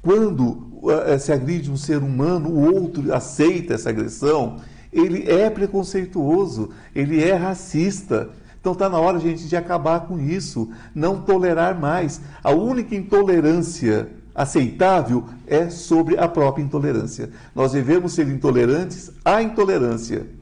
Quando 0.00 0.70
uh, 0.80 1.18
se 1.18 1.32
agride 1.32 1.68
um 1.68 1.76
ser 1.76 1.98
humano, 1.98 2.50
o 2.50 2.72
outro 2.72 3.12
aceita 3.12 3.74
essa 3.74 3.90
agressão, 3.90 4.60
ele 4.92 5.28
é 5.28 5.50
preconceituoso, 5.50 6.70
ele 6.94 7.20
é 7.20 7.34
racista. 7.34 8.30
Então 8.60 8.74
está 8.74 8.88
na 8.88 9.00
hora, 9.00 9.18
gente, 9.18 9.48
de 9.48 9.56
acabar 9.56 10.06
com 10.06 10.20
isso, 10.20 10.70
não 10.94 11.20
tolerar 11.20 11.80
mais. 11.80 12.20
A 12.44 12.52
única 12.52 12.94
intolerância 12.94 14.08
aceitável 14.36 15.24
é 15.48 15.68
sobre 15.68 16.16
a 16.16 16.28
própria 16.28 16.62
intolerância. 16.62 17.30
Nós 17.52 17.72
devemos 17.72 18.12
ser 18.12 18.28
intolerantes 18.28 19.10
à 19.24 19.42
intolerância. 19.42 20.37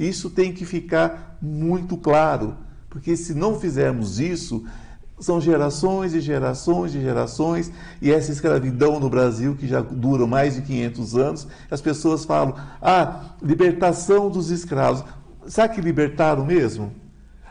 Isso 0.00 0.30
tem 0.30 0.50
que 0.50 0.64
ficar 0.64 1.36
muito 1.42 1.94
claro, 1.94 2.56
porque 2.88 3.14
se 3.18 3.34
não 3.34 3.60
fizermos 3.60 4.18
isso, 4.18 4.64
são 5.20 5.38
gerações 5.38 6.14
e 6.14 6.20
gerações 6.22 6.94
e 6.94 7.00
gerações, 7.02 7.70
e 8.00 8.10
essa 8.10 8.32
escravidão 8.32 8.98
no 8.98 9.10
Brasil, 9.10 9.54
que 9.54 9.68
já 9.68 9.82
dura 9.82 10.26
mais 10.26 10.54
de 10.54 10.62
500 10.62 11.16
anos, 11.16 11.48
as 11.70 11.82
pessoas 11.82 12.24
falam, 12.24 12.54
ah, 12.80 13.34
libertação 13.42 14.30
dos 14.30 14.50
escravos. 14.50 15.04
Sabe 15.46 15.74
que 15.74 15.82
libertaram 15.82 16.46
mesmo? 16.46 16.92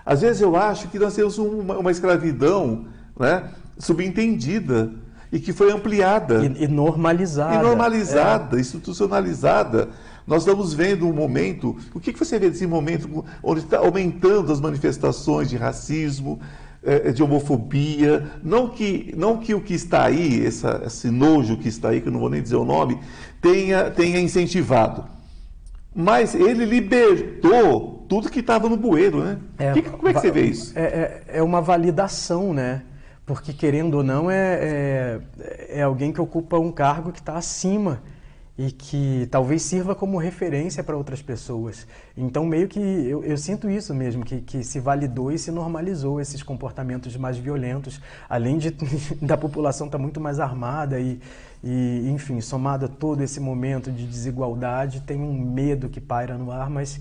Às 0.04 0.22
vezes 0.22 0.42
eu 0.42 0.56
acho 0.56 0.88
que 0.88 0.98
nós 0.98 1.14
temos 1.14 1.38
uma, 1.38 1.78
uma 1.78 1.92
escravidão 1.92 2.88
né, 3.20 3.48
subentendida 3.78 4.92
e 5.32 5.40
que 5.40 5.54
foi 5.54 5.72
ampliada. 5.72 6.44
E, 6.44 6.64
e 6.64 6.68
normalizada. 6.68 7.54
E 7.54 7.62
normalizada, 7.62 8.58
é. 8.58 8.60
institucionalizada. 8.60 9.90
Nós 10.30 10.44
estamos 10.44 10.76
vendo 10.76 11.08
um 11.08 11.12
momento, 11.12 11.76
o 11.92 12.00
que, 12.00 12.14
que 12.14 12.20
você 12.20 12.38
vê 12.38 12.50
nesse 12.50 12.68
momento 12.68 13.26
onde 13.42 13.62
está 13.62 13.80
aumentando 13.80 14.54
as 14.54 14.62
manifestações 14.62 15.50
de 15.50 15.58
racismo, 15.58 16.40
eh, 16.84 17.12
de 17.12 17.24
homofobia, 17.24 18.30
não 18.44 18.70
que, 18.70 19.12
não 19.18 19.38
que 19.38 19.56
o 19.56 19.60
que 19.60 19.74
está 19.74 20.04
aí, 20.04 20.46
essa, 20.46 20.84
esse 20.86 21.10
nojo 21.10 21.58
que 21.58 21.68
está 21.68 21.90
aí, 21.90 22.00
que 22.00 22.10
eu 22.10 22.12
não 22.12 22.20
vou 22.20 22.30
nem 22.30 22.44
dizer 22.44 22.58
o 22.58 22.64
nome, 22.64 23.00
tenha, 23.42 23.90
tenha 23.90 24.20
incentivado. 24.20 25.04
Mas 25.96 26.36
ele 26.36 26.64
libertou 26.64 28.06
tudo 28.08 28.30
que 28.30 28.42
estava 28.42 28.70
no 28.70 28.78
bueiro, 28.78 29.24
né? 29.24 29.40
É, 29.58 29.72
que, 29.74 29.82
como 29.82 30.10
é 30.10 30.14
que 30.14 30.22
você 30.22 30.30
vê 30.30 30.44
isso? 30.44 30.78
É, 30.78 30.84
é, 30.84 31.24
é, 31.40 31.44
uma 31.44 31.60
validação, 31.60 32.54
né? 32.54 32.84
Porque, 33.26 33.52
querendo 33.52 33.96
ou 33.96 34.04
não, 34.04 34.30
é, 34.30 35.20
é, 35.40 35.80
é 35.80 35.82
alguém 35.82 36.14
que 36.14 36.22
ocupa 36.22 36.60
um 36.60 36.72
cargo 36.72 37.12
que 37.12 37.20
está 37.20 37.36
acima 37.36 38.00
e 38.60 38.74
que 38.74 39.26
talvez 39.32 39.62
sirva 39.62 39.96
como 39.96 40.18
referência 40.18 40.84
para 40.84 40.98
outras 40.98 41.22
pessoas. 41.22 41.88
Então, 42.18 42.46
meio 42.46 42.68
que 42.68 42.78
eu, 42.78 43.24
eu 43.24 43.38
sinto 43.38 43.70
isso 43.70 43.96
mesmo, 43.96 44.26
que, 44.26 44.42
que, 44.42 44.66
se 44.66 44.82
validou 44.82 45.32
e 45.32 45.40
se 45.40 45.50
normalizou 45.50 46.20
esses 46.20 46.44
comportamentos 46.44 47.16
mais 47.16 47.38
violentos, 47.38 48.02
além 48.30 48.58
de 48.58 48.76
da 49.22 49.38
população 49.38 49.88
estar 49.88 49.98
tá 49.98 50.02
muito 50.02 50.20
mais 50.20 50.42
armada 50.42 51.00
e, 51.00 51.22
e, 51.64 52.10
enfim, 52.10 52.42
somado 52.42 52.84
a 52.84 52.90
todo 52.90 53.24
esse 53.24 53.40
momento 53.40 53.90
de 53.90 54.06
desigualdade, 54.06 55.00
tem 55.08 55.22
um 55.22 55.40
medo 55.40 55.88
que 55.88 56.02
paira 56.02 56.38
no 56.38 56.52
ar, 56.52 56.70
mas 56.70 57.00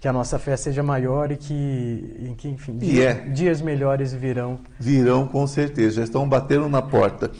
que 0.00 0.08
a 0.08 0.12
nossa 0.12 0.38
fé 0.38 0.56
seja 0.56 0.82
maior 0.82 1.30
e 1.30 1.36
que, 1.36 1.52
e 1.52 2.34
que 2.38 2.48
enfim, 2.48 2.78
dias, 2.78 3.16
é. 3.16 3.28
dias 3.28 3.60
melhores 3.60 4.14
virão. 4.14 4.58
Virão, 4.80 5.28
com 5.28 5.46
certeza, 5.46 5.96
já 5.96 6.04
estão 6.04 6.26
batendo 6.26 6.66
na 6.66 6.80
porta. 6.80 7.30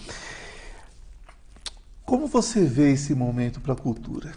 Como 2.04 2.26
você 2.26 2.64
vê 2.64 2.92
esse 2.92 3.14
momento 3.14 3.60
para 3.60 3.72
a 3.72 3.76
cultura? 3.76 4.30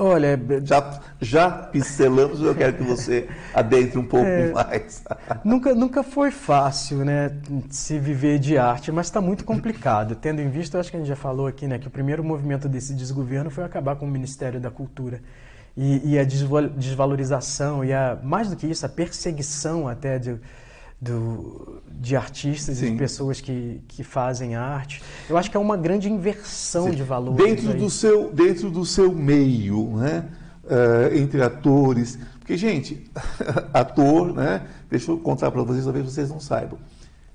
Olha, 0.00 0.40
já, 0.62 1.00
já 1.20 1.50
pincelamos, 1.50 2.40
eu 2.40 2.54
quero 2.54 2.76
que 2.76 2.84
você 2.84 3.28
adentre 3.52 3.98
um 3.98 4.04
pouco 4.04 4.26
é, 4.26 4.52
mais. 4.52 5.02
nunca, 5.44 5.74
nunca 5.74 6.04
foi 6.04 6.30
fácil, 6.30 7.04
né, 7.04 7.32
se 7.68 7.98
viver 7.98 8.38
de 8.38 8.56
arte, 8.56 8.92
mas 8.92 9.06
está 9.06 9.20
muito 9.20 9.44
complicado. 9.44 10.14
Tendo 10.14 10.40
em 10.40 10.48
vista, 10.48 10.78
acho 10.78 10.90
que 10.90 10.96
a 10.96 11.00
gente 11.00 11.08
já 11.08 11.16
falou 11.16 11.48
aqui, 11.48 11.66
né, 11.66 11.80
que 11.80 11.88
o 11.88 11.90
primeiro 11.90 12.22
movimento 12.22 12.68
desse 12.68 12.94
desgoverno 12.94 13.50
foi 13.50 13.64
acabar 13.64 13.96
com 13.96 14.06
o 14.06 14.08
Ministério 14.08 14.60
da 14.60 14.70
Cultura. 14.70 15.20
E, 15.76 16.12
e 16.12 16.18
a 16.18 16.24
desvalorização, 16.24 17.84
e 17.84 17.92
a, 17.92 18.18
mais 18.22 18.48
do 18.50 18.56
que 18.56 18.68
isso, 18.68 18.86
a 18.86 18.88
perseguição 18.88 19.88
até 19.88 20.18
de, 20.18 20.36
do, 21.00 21.80
de 21.90 22.16
artistas 22.16 22.78
Sim. 22.78 22.86
e 22.86 22.90
de 22.90 22.96
pessoas 22.96 23.40
que, 23.40 23.80
que 23.86 24.02
fazem 24.02 24.56
arte. 24.56 25.02
Eu 25.28 25.36
acho 25.36 25.50
que 25.50 25.56
é 25.56 25.60
uma 25.60 25.76
grande 25.76 26.10
inversão 26.10 26.86
Sim. 26.86 26.96
de 26.96 27.02
valores. 27.02 27.44
Dentro 27.44 27.74
do, 27.74 27.88
seu, 27.88 28.32
dentro 28.32 28.70
do 28.70 28.84
seu 28.84 29.12
meio, 29.12 29.96
né? 29.96 30.28
Uh, 30.64 31.16
entre 31.16 31.42
atores. 31.42 32.18
Porque, 32.38 32.56
gente, 32.56 33.10
ator, 33.72 34.34
né? 34.34 34.66
Deixa 34.90 35.10
eu 35.10 35.18
contar 35.18 35.50
para 35.50 35.62
vocês, 35.62 35.84
talvez 35.84 36.04
vocês 36.04 36.28
não 36.28 36.40
saibam. 36.40 36.78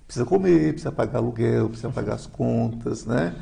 Precisa 0.06 0.26
comer, 0.26 0.73
precisa 0.73 0.91
pagar 0.91 1.19
aluguel, 1.19 1.69
precisa 1.69 1.89
pagar 1.89 2.15
as 2.15 2.28
contas, 2.28 3.06
né? 3.06 3.34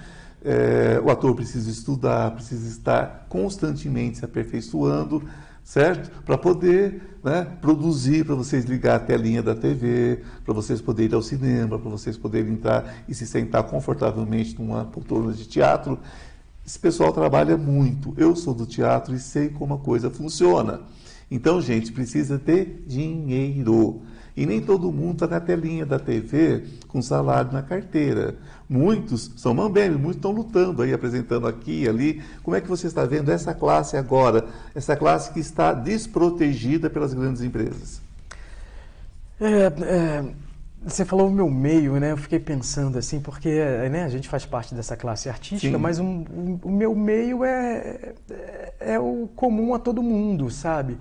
É, 0.44 1.00
o 1.04 1.10
ator 1.12 1.36
precisa 1.36 1.70
estudar, 1.70 2.32
precisa 2.32 2.68
estar 2.68 3.26
constantemente 3.30 4.20
se 4.20 4.26
aperfeiçoando 4.26 5.24
certo? 5.64 6.24
Para 6.24 6.38
poder 6.38 7.02
né, 7.24 7.46
produzir, 7.62 8.26
para 8.26 8.36
vocês 8.36 8.66
ligar 8.66 8.96
a 8.96 9.00
telinha 9.00 9.44
da 9.44 9.56
TV, 9.56 10.22
para 10.44 10.54
vocês 10.54 10.82
poderem 10.82 11.12
ir 11.12 11.16
ao 11.16 11.22
cinema, 11.22 11.78
para 11.78 11.90
vocês 11.90 12.18
poderem 12.18 12.54
entrar 12.54 13.04
e 13.08 13.14
se 13.14 13.26
sentar 13.26 13.64
confortavelmente 13.64 14.60
numa 14.60 14.86
poltrona 14.86 15.34
de 15.34 15.46
teatro. 15.46 16.00
Esse 16.66 16.80
pessoal 16.80 17.12
trabalha 17.12 17.58
muito. 17.58 18.14
Eu 18.18 18.36
sou 18.36 18.54
do 18.54 18.66
teatro 18.66 19.16
e 19.16 19.20
sei 19.20 19.50
como 19.50 19.74
a 19.74 19.78
coisa 19.78 20.10
funciona. 20.10 20.82
Então, 21.30 21.62
gente, 21.62 21.92
precisa 21.92 22.38
ter 22.38 22.84
dinheiro. 22.88 24.02
E 24.36 24.46
nem 24.46 24.62
todo 24.62 24.92
mundo 24.92 25.14
está 25.14 25.28
na 25.28 25.40
telinha 25.40 25.86
da 25.86 26.00
TV 26.00 26.64
com 26.88 27.02
salário 27.02 27.52
na 27.52 27.62
carteira. 27.62 28.36
Muitos 28.70 29.32
são 29.36 29.54
mambembes, 29.54 30.00
muitos 30.00 30.18
estão 30.18 30.32
lutando 30.32 30.82
aí, 30.82 30.94
apresentando 30.94 31.48
aqui 31.48 31.84
e 31.84 31.90
ali. 31.90 32.24
Como 32.42 32.56
é 32.56 32.62
que 32.62 32.68
você 32.68 32.88
está 32.88 33.06
vendo 33.06 33.30
essa 33.30 33.54
classe 33.54 33.98
agora? 33.98 34.46
Essa 34.74 34.96
classe 34.96 35.32
que 35.34 35.40
está 35.40 35.74
desprotegida 35.74 36.90
pelas 36.90 37.14
grandes 37.14 37.42
empresas. 37.42 38.02
É, 39.40 39.66
é, 39.84 40.24
você 40.84 41.06
falou 41.06 41.28
o 41.28 41.32
meu 41.32 41.50
meio, 41.50 42.00
né? 42.00 42.12
Eu 42.12 42.18
fiquei 42.18 42.40
pensando 42.40 42.98
assim, 42.98 43.20
porque 43.20 43.50
né, 43.90 44.04
a 44.04 44.10
gente 44.10 44.30
faz 44.30 44.46
parte 44.46 44.74
dessa 44.74 44.96
classe 44.96 45.30
artística, 45.30 45.76
Sim. 45.76 45.82
mas 45.82 46.00
um, 46.00 46.24
um, 46.32 46.60
o 46.64 46.72
meu 46.72 46.96
meio 46.96 47.44
é, 47.44 48.14
é, 48.30 48.74
é 48.80 49.00
o 49.00 49.30
comum 49.36 49.76
a 49.76 49.80
todo 49.80 50.02
mundo, 50.02 50.50
sabe? 50.50 50.98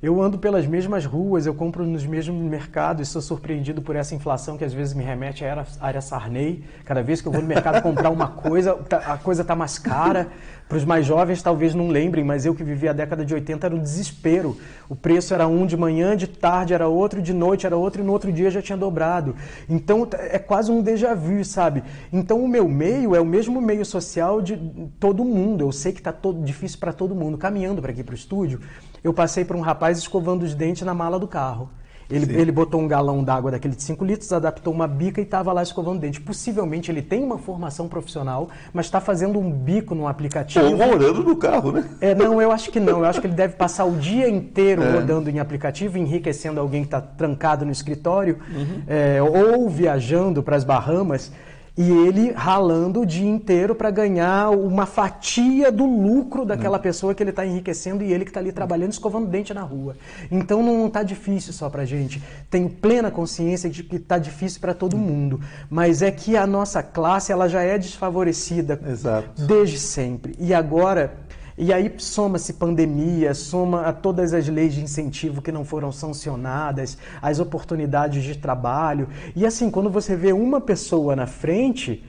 Eu 0.00 0.22
ando 0.22 0.38
pelas 0.38 0.64
mesmas 0.64 1.04
ruas, 1.04 1.44
eu 1.44 1.52
compro 1.52 1.84
nos 1.84 2.06
mesmos 2.06 2.40
mercados, 2.40 3.08
sou 3.08 3.20
surpreendido 3.20 3.82
por 3.82 3.96
essa 3.96 4.14
inflação 4.14 4.56
que 4.56 4.64
às 4.64 4.72
vezes 4.72 4.94
me 4.94 5.02
remete 5.02 5.44
à 5.44 5.66
área 5.80 6.00
Sarney. 6.00 6.62
Cada 6.84 7.02
vez 7.02 7.20
que 7.20 7.26
eu 7.26 7.32
vou 7.32 7.42
no 7.42 7.48
mercado 7.48 7.82
comprar 7.82 8.08
uma 8.08 8.28
coisa, 8.28 8.78
a 8.92 9.18
coisa 9.18 9.42
está 9.42 9.56
mais 9.56 9.76
cara. 9.76 10.28
Para 10.68 10.78
os 10.78 10.84
mais 10.84 11.04
jovens 11.04 11.42
talvez 11.42 11.74
não 11.74 11.88
lembrem, 11.88 12.24
mas 12.24 12.46
eu 12.46 12.54
que 12.54 12.62
vivi 12.62 12.86
a 12.86 12.92
década 12.92 13.24
de 13.24 13.34
80 13.34 13.66
era 13.66 13.74
um 13.74 13.80
desespero. 13.80 14.56
O 14.88 14.94
preço 14.94 15.34
era 15.34 15.48
um 15.48 15.66
de 15.66 15.76
manhã, 15.76 16.16
de 16.16 16.28
tarde 16.28 16.72
era 16.72 16.86
outro, 16.86 17.20
de 17.20 17.32
noite 17.32 17.66
era 17.66 17.76
outro 17.76 18.00
e 18.00 18.04
no 18.04 18.12
outro 18.12 18.30
dia 18.30 18.52
já 18.52 18.62
tinha 18.62 18.78
dobrado. 18.78 19.34
Então 19.68 20.06
é 20.12 20.38
quase 20.38 20.70
um 20.70 20.80
déjà 20.80 21.12
vu, 21.12 21.44
sabe? 21.44 21.82
Então 22.12 22.44
o 22.44 22.46
meu 22.46 22.68
meio 22.68 23.16
é 23.16 23.20
o 23.20 23.26
mesmo 23.26 23.60
meio 23.60 23.84
social 23.84 24.40
de 24.40 24.56
todo 25.00 25.24
mundo. 25.24 25.64
Eu 25.64 25.72
sei 25.72 25.90
que 25.90 25.98
está 25.98 26.14
difícil 26.44 26.78
para 26.78 26.92
todo 26.92 27.16
mundo. 27.16 27.36
Caminhando 27.36 27.82
para 27.82 27.90
aqui 27.90 28.04
para 28.04 28.12
o 28.12 28.16
estúdio, 28.16 28.60
eu 29.02 29.12
passei 29.12 29.44
por 29.44 29.56
um 29.56 29.60
rapaz 29.60 29.98
escovando 29.98 30.42
os 30.42 30.54
dentes 30.54 30.82
na 30.82 30.94
mala 30.94 31.18
do 31.18 31.28
carro. 31.28 31.70
Ele, 32.10 32.40
ele 32.40 32.50
botou 32.50 32.80
um 32.80 32.88
galão 32.88 33.22
d'água 33.22 33.50
daquele 33.50 33.74
de 33.74 33.82
5 33.82 34.02
litros, 34.02 34.32
adaptou 34.32 34.72
uma 34.72 34.88
bica 34.88 35.20
e 35.20 35.24
estava 35.24 35.52
lá 35.52 35.62
escovando 35.62 36.00
dente. 36.00 36.20
Possivelmente 36.20 36.90
ele 36.90 37.02
tem 37.02 37.22
uma 37.22 37.36
formação 37.36 37.86
profissional, 37.86 38.48
mas 38.72 38.86
está 38.86 38.98
fazendo 38.98 39.38
um 39.38 39.50
bico 39.50 39.94
num 39.94 40.08
aplicativo. 40.08 40.64
Ou 40.64 40.76
morando 40.76 41.22
no 41.22 41.36
carro, 41.36 41.70
né? 41.70 41.84
É, 42.00 42.14
não, 42.14 42.40
eu 42.40 42.50
acho 42.50 42.70
que 42.70 42.80
não. 42.80 43.00
Eu 43.00 43.04
acho 43.04 43.20
que 43.20 43.26
ele 43.26 43.34
deve 43.34 43.56
passar 43.56 43.84
o 43.84 43.96
dia 43.96 44.28
inteiro 44.28 44.80
é. 44.82 44.90
rodando 44.90 45.28
em 45.28 45.38
aplicativo, 45.38 45.98
enriquecendo 45.98 46.58
alguém 46.58 46.80
que 46.80 46.86
está 46.86 47.00
trancado 47.00 47.66
no 47.66 47.72
escritório, 47.72 48.38
uhum. 48.54 48.82
é, 48.86 49.20
ou 49.22 49.68
viajando 49.68 50.42
para 50.42 50.56
as 50.56 50.64
Bahamas 50.64 51.30
e 51.78 51.92
ele 51.92 52.32
ralando 52.32 53.02
o 53.02 53.06
dia 53.06 53.28
inteiro 53.28 53.72
para 53.72 53.88
ganhar 53.88 54.50
uma 54.50 54.84
fatia 54.84 55.70
do 55.70 55.86
lucro 55.86 56.44
daquela 56.44 56.76
hum. 56.76 56.80
pessoa 56.80 57.14
que 57.14 57.22
ele 57.22 57.30
está 57.30 57.46
enriquecendo 57.46 58.02
e 58.02 58.12
ele 58.12 58.24
que 58.24 58.30
está 58.30 58.40
ali 58.40 58.50
trabalhando, 58.50 58.90
escovando 58.90 59.28
dente 59.28 59.54
na 59.54 59.62
rua. 59.62 59.96
Então 60.28 60.60
não 60.60 60.88
está 60.88 61.04
difícil 61.04 61.52
só 61.52 61.70
para 61.70 61.84
gente. 61.84 62.20
Tenho 62.50 62.68
plena 62.68 63.12
consciência 63.12 63.70
de 63.70 63.84
que 63.84 63.94
está 63.94 64.18
difícil 64.18 64.60
para 64.60 64.74
todo 64.74 64.98
mundo, 64.98 65.40
mas 65.70 66.02
é 66.02 66.10
que 66.10 66.36
a 66.36 66.48
nossa 66.48 66.82
classe 66.82 67.30
ela 67.30 67.48
já 67.48 67.62
é 67.62 67.78
desfavorecida 67.78 68.80
Exato. 68.84 69.40
desde 69.46 69.78
sempre. 69.78 70.34
E 70.40 70.52
agora 70.52 71.27
e 71.58 71.72
aí 71.72 71.92
soma-se 71.98 72.52
pandemia, 72.52 73.34
soma 73.34 73.82
a 73.82 73.92
todas 73.92 74.32
as 74.32 74.46
leis 74.48 74.74
de 74.74 74.80
incentivo 74.80 75.42
que 75.42 75.50
não 75.50 75.64
foram 75.64 75.90
sancionadas, 75.90 76.96
as 77.20 77.40
oportunidades 77.40 78.22
de 78.22 78.36
trabalho. 78.36 79.08
E 79.34 79.44
assim, 79.44 79.68
quando 79.68 79.90
você 79.90 80.14
vê 80.14 80.32
uma 80.32 80.60
pessoa 80.60 81.16
na 81.16 81.26
frente, 81.26 82.04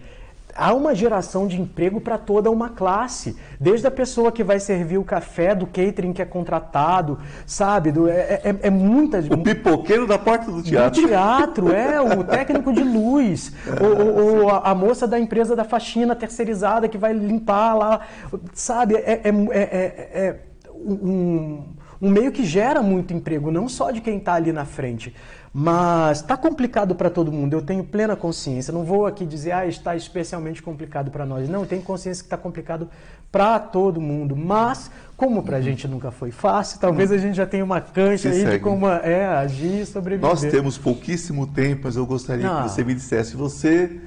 há 0.59 0.73
uma 0.73 0.93
geração 0.93 1.47
de 1.47 1.59
emprego 1.59 2.01
para 2.01 2.17
toda 2.17 2.51
uma 2.51 2.69
classe, 2.69 3.37
desde 3.59 3.87
a 3.87 3.91
pessoa 3.91 4.31
que 4.31 4.43
vai 4.43 4.59
servir 4.59 4.97
o 4.97 5.03
café, 5.03 5.55
do 5.55 5.65
catering 5.65 6.11
que 6.11 6.21
é 6.21 6.25
contratado, 6.25 7.17
sabe? 7.45 7.91
Do, 7.91 8.09
é, 8.09 8.41
é, 8.43 8.55
é 8.63 8.69
muita. 8.69 9.19
O 9.19 9.37
pipoqueiro 9.41 10.05
da 10.05 10.17
porta 10.17 10.51
do 10.51 10.61
teatro. 10.61 11.01
Do 11.01 11.07
teatro, 11.07 11.71
é, 11.71 12.01
o 12.01 12.23
técnico 12.27 12.73
de 12.73 12.83
luz, 12.83 13.53
ou, 13.79 14.41
ou 14.41 14.49
a, 14.49 14.71
a, 14.71 14.75
moça 14.75 15.07
da 15.07 15.17
empresa 15.17 15.55
da 15.55 15.63
faxina 15.63 16.15
terceirizada 16.15 16.87
que 16.87 16.97
vai 16.97 17.13
limpar 17.13 17.73
lá, 17.75 18.01
sabe? 18.53 18.95
É, 18.95 19.21
é, 19.23 19.29
é, 19.51 20.09
é 20.13 20.39
um, 20.75 21.63
um 22.01 22.09
meio 22.09 22.31
que 22.31 22.43
gera 22.43 22.81
muito 22.81 23.13
emprego, 23.13 23.51
não 23.51 23.67
só 23.67 23.91
de 23.91 24.01
quem 24.01 24.17
está 24.17 24.33
ali 24.33 24.51
na 24.51 24.65
frente. 24.65 25.13
Mas 25.51 26.19
está 26.19 26.38
complicado 26.38 26.93
para 26.93 27.09
todo 27.09 27.31
mundo, 27.31 27.53
eu 27.53 27.62
tenho 27.62 27.83
plena 27.83 28.15
consciência. 28.15 28.71
Não 28.71 28.83
vou 28.83 29.05
aqui 29.05 29.25
dizer, 29.25 29.51
ah, 29.51 29.65
está 29.65 29.95
especialmente 29.95 30.62
complicado 30.62 31.09
para 31.09 31.25
nós. 31.25 31.49
Não, 31.49 31.62
eu 31.62 31.65
tenho 31.65 31.81
consciência 31.81 32.21
que 32.23 32.27
está 32.27 32.38
complicado 32.38 32.88
para 33.31 33.57
todo 33.59 33.99
mundo. 33.99 34.35
Mas, 34.35 34.91
como 35.17 35.41
para 35.41 35.57
a 35.57 35.62
gente 35.62 35.88
nunca 35.88 36.12
foi 36.12 36.31
fácil, 36.31 36.79
talvez 36.79 37.12
a 37.12 37.17
gente 37.17 37.35
já 37.35 37.47
tenha 37.47 37.63
uma 37.63 37.81
cancha 37.81 38.29
aí 38.29 38.45
de 38.45 38.59
como 38.59 38.88
é 38.88 39.25
agir 39.25 39.81
e 39.81 39.85
sobreviver. 39.85 40.29
Nós 40.29 40.41
temos 40.41 40.77
pouquíssimo 40.77 41.47
tempo, 41.47 41.81
mas 41.85 41.95
eu 41.95 42.05
gostaria 42.05 42.47
ah. 42.49 42.63
que 42.63 42.69
você 42.69 42.83
me 42.83 42.93
dissesse: 42.93 43.35
você 43.35 43.99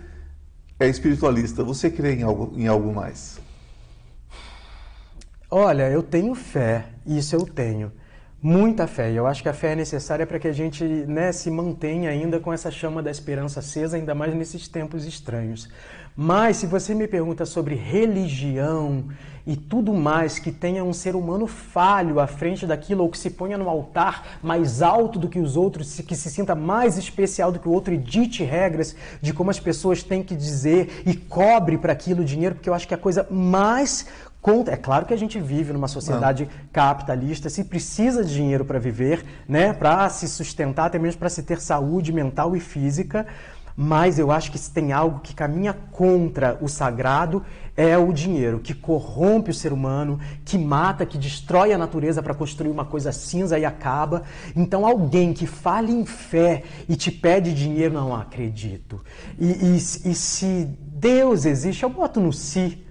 é 0.78 0.88
espiritualista, 0.88 1.64
você 1.64 1.90
crê 1.90 2.14
em 2.14 2.22
algo, 2.22 2.52
em 2.56 2.68
algo 2.68 2.94
mais? 2.94 3.40
Olha, 5.50 5.90
eu 5.90 6.02
tenho 6.02 6.34
fé, 6.34 6.86
isso 7.04 7.34
eu 7.34 7.42
tenho. 7.42 7.92
Muita 8.44 8.88
fé. 8.88 9.12
Eu 9.12 9.24
acho 9.24 9.40
que 9.40 9.48
a 9.48 9.52
fé 9.52 9.70
é 9.70 9.76
necessária 9.76 10.26
para 10.26 10.36
que 10.36 10.48
a 10.48 10.52
gente 10.52 10.82
né, 10.82 11.30
se 11.30 11.48
mantenha 11.48 12.10
ainda 12.10 12.40
com 12.40 12.52
essa 12.52 12.72
chama 12.72 13.00
da 13.00 13.08
esperança 13.08 13.60
acesa, 13.60 13.96
ainda 13.96 14.16
mais 14.16 14.34
nesses 14.34 14.66
tempos 14.66 15.06
estranhos. 15.06 15.68
Mas 16.16 16.56
se 16.56 16.66
você 16.66 16.92
me 16.92 17.06
pergunta 17.06 17.46
sobre 17.46 17.76
religião 17.76 19.04
e 19.46 19.56
tudo 19.56 19.94
mais 19.94 20.40
que 20.40 20.50
tenha 20.50 20.82
um 20.82 20.92
ser 20.92 21.14
humano 21.14 21.46
falho 21.46 22.18
à 22.18 22.26
frente 22.26 22.66
daquilo 22.66 23.04
ou 23.04 23.10
que 23.10 23.16
se 23.16 23.30
ponha 23.30 23.56
no 23.56 23.68
altar 23.68 24.40
mais 24.42 24.82
alto 24.82 25.20
do 25.20 25.28
que 25.28 25.38
os 25.38 25.56
outros, 25.56 26.00
que 26.00 26.16
se 26.16 26.28
sinta 26.28 26.56
mais 26.56 26.98
especial 26.98 27.52
do 27.52 27.60
que 27.60 27.68
o 27.68 27.72
outro 27.72 27.94
e 27.94 27.96
dite 27.96 28.42
regras 28.42 28.96
de 29.20 29.32
como 29.32 29.50
as 29.50 29.60
pessoas 29.60 30.02
têm 30.02 30.22
que 30.22 30.34
dizer 30.34 31.02
e 31.06 31.14
cobre 31.14 31.78
para 31.78 31.92
aquilo 31.92 32.24
dinheiro, 32.24 32.56
porque 32.56 32.68
eu 32.68 32.74
acho 32.74 32.88
que 32.88 32.94
a 32.94 32.98
coisa 32.98 33.24
mais 33.30 34.06
é 34.68 34.76
claro 34.76 35.06
que 35.06 35.14
a 35.14 35.16
gente 35.16 35.38
vive 35.38 35.72
numa 35.72 35.86
sociedade 35.86 36.44
Não. 36.44 36.68
capitalista, 36.72 37.48
se 37.48 37.62
precisa 37.62 38.24
de 38.24 38.34
dinheiro 38.34 38.64
para 38.64 38.78
viver, 38.78 39.24
né, 39.48 39.72
para 39.72 40.08
se 40.08 40.28
sustentar, 40.28 40.86
até 40.86 40.98
mesmo 40.98 41.20
para 41.20 41.28
se 41.28 41.42
ter 41.42 41.60
saúde 41.60 42.12
mental 42.12 42.56
e 42.56 42.60
física, 42.60 43.26
mas 43.76 44.18
eu 44.18 44.30
acho 44.30 44.50
que 44.50 44.58
se 44.58 44.70
tem 44.70 44.92
algo 44.92 45.20
que 45.20 45.34
caminha 45.34 45.72
contra 45.72 46.58
o 46.60 46.68
sagrado 46.68 47.42
é 47.76 47.96
o 47.96 48.12
dinheiro, 48.12 48.60
que 48.60 48.74
corrompe 48.74 49.50
o 49.50 49.54
ser 49.54 49.72
humano, 49.72 50.20
que 50.44 50.58
mata, 50.58 51.06
que 51.06 51.16
destrói 51.16 51.72
a 51.72 51.78
natureza 51.78 52.22
para 52.22 52.34
construir 52.34 52.70
uma 52.70 52.84
coisa 52.84 53.12
cinza 53.12 53.58
e 53.58 53.64
acaba. 53.64 54.24
Então, 54.54 54.84
alguém 54.84 55.32
que 55.32 55.46
fale 55.46 55.90
em 55.90 56.04
fé 56.04 56.64
e 56.86 56.96
te 56.96 57.10
pede 57.10 57.54
dinheiro, 57.54 57.94
não 57.94 58.14
acredito. 58.14 59.00
E, 59.38 59.46
e, 59.46 59.76
e 59.76 60.14
se 60.14 60.68
Deus 60.80 61.46
existe, 61.46 61.82
eu 61.82 61.88
boto 61.88 62.20
no 62.20 62.32
si. 62.32 62.84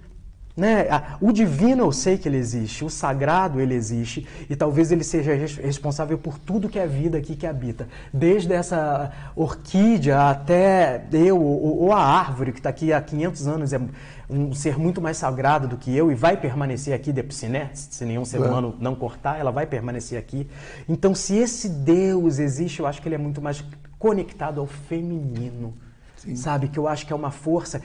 Né? 0.54 0.86
O 1.18 1.32
divino 1.32 1.84
eu 1.84 1.92
sei 1.92 2.18
que 2.18 2.28
ele 2.28 2.36
existe, 2.36 2.84
o 2.84 2.90
sagrado 2.90 3.58
ele 3.58 3.74
existe 3.74 4.26
e 4.50 4.54
talvez 4.54 4.92
ele 4.92 5.02
seja 5.02 5.34
responsável 5.34 6.18
por 6.18 6.38
tudo 6.38 6.68
que 6.68 6.78
é 6.78 6.86
vida 6.86 7.16
aqui 7.16 7.34
que 7.34 7.46
habita, 7.46 7.88
desde 8.12 8.52
essa 8.52 9.10
orquídea 9.34 10.28
até 10.28 11.06
eu 11.10 11.40
ou, 11.40 11.90
a 11.90 12.04
árvore 12.04 12.52
que 12.52 12.58
está 12.58 12.68
aqui 12.68 12.92
há 12.92 13.00
500 13.00 13.48
anos 13.48 13.72
é 13.72 13.80
um 14.28 14.54
ser 14.54 14.78
muito 14.78 15.00
mais 15.00 15.16
sagrado 15.16 15.66
do 15.66 15.78
que 15.78 15.94
eu 15.96 16.12
e 16.12 16.14
vai 16.14 16.36
permanecer 16.36 16.92
aqui 16.92 17.12
depois, 17.12 17.42
né? 17.44 17.70
Se 17.72 18.04
nenhum 18.04 18.24
ser 18.24 18.38
humano 18.38 18.74
não 18.78 18.94
cortar, 18.94 19.38
ela 19.38 19.50
vai 19.50 19.66
permanecer 19.66 20.18
aqui. 20.18 20.48
Então, 20.88 21.14
se 21.14 21.36
esse 21.36 21.68
Deus 21.68 22.38
existe, 22.38 22.80
eu 22.80 22.86
acho 22.86 23.00
que 23.00 23.08
ele 23.08 23.14
é 23.14 23.18
muito 23.18 23.42
mais 23.42 23.64
conectado 23.98 24.60
ao 24.60 24.66
feminino. 24.66 25.74
Sim. 26.16 26.36
Sabe? 26.36 26.68
Que 26.68 26.78
eu 26.78 26.86
acho 26.86 27.04
que 27.06 27.12
é 27.12 27.16
uma 27.16 27.30
força 27.30 27.82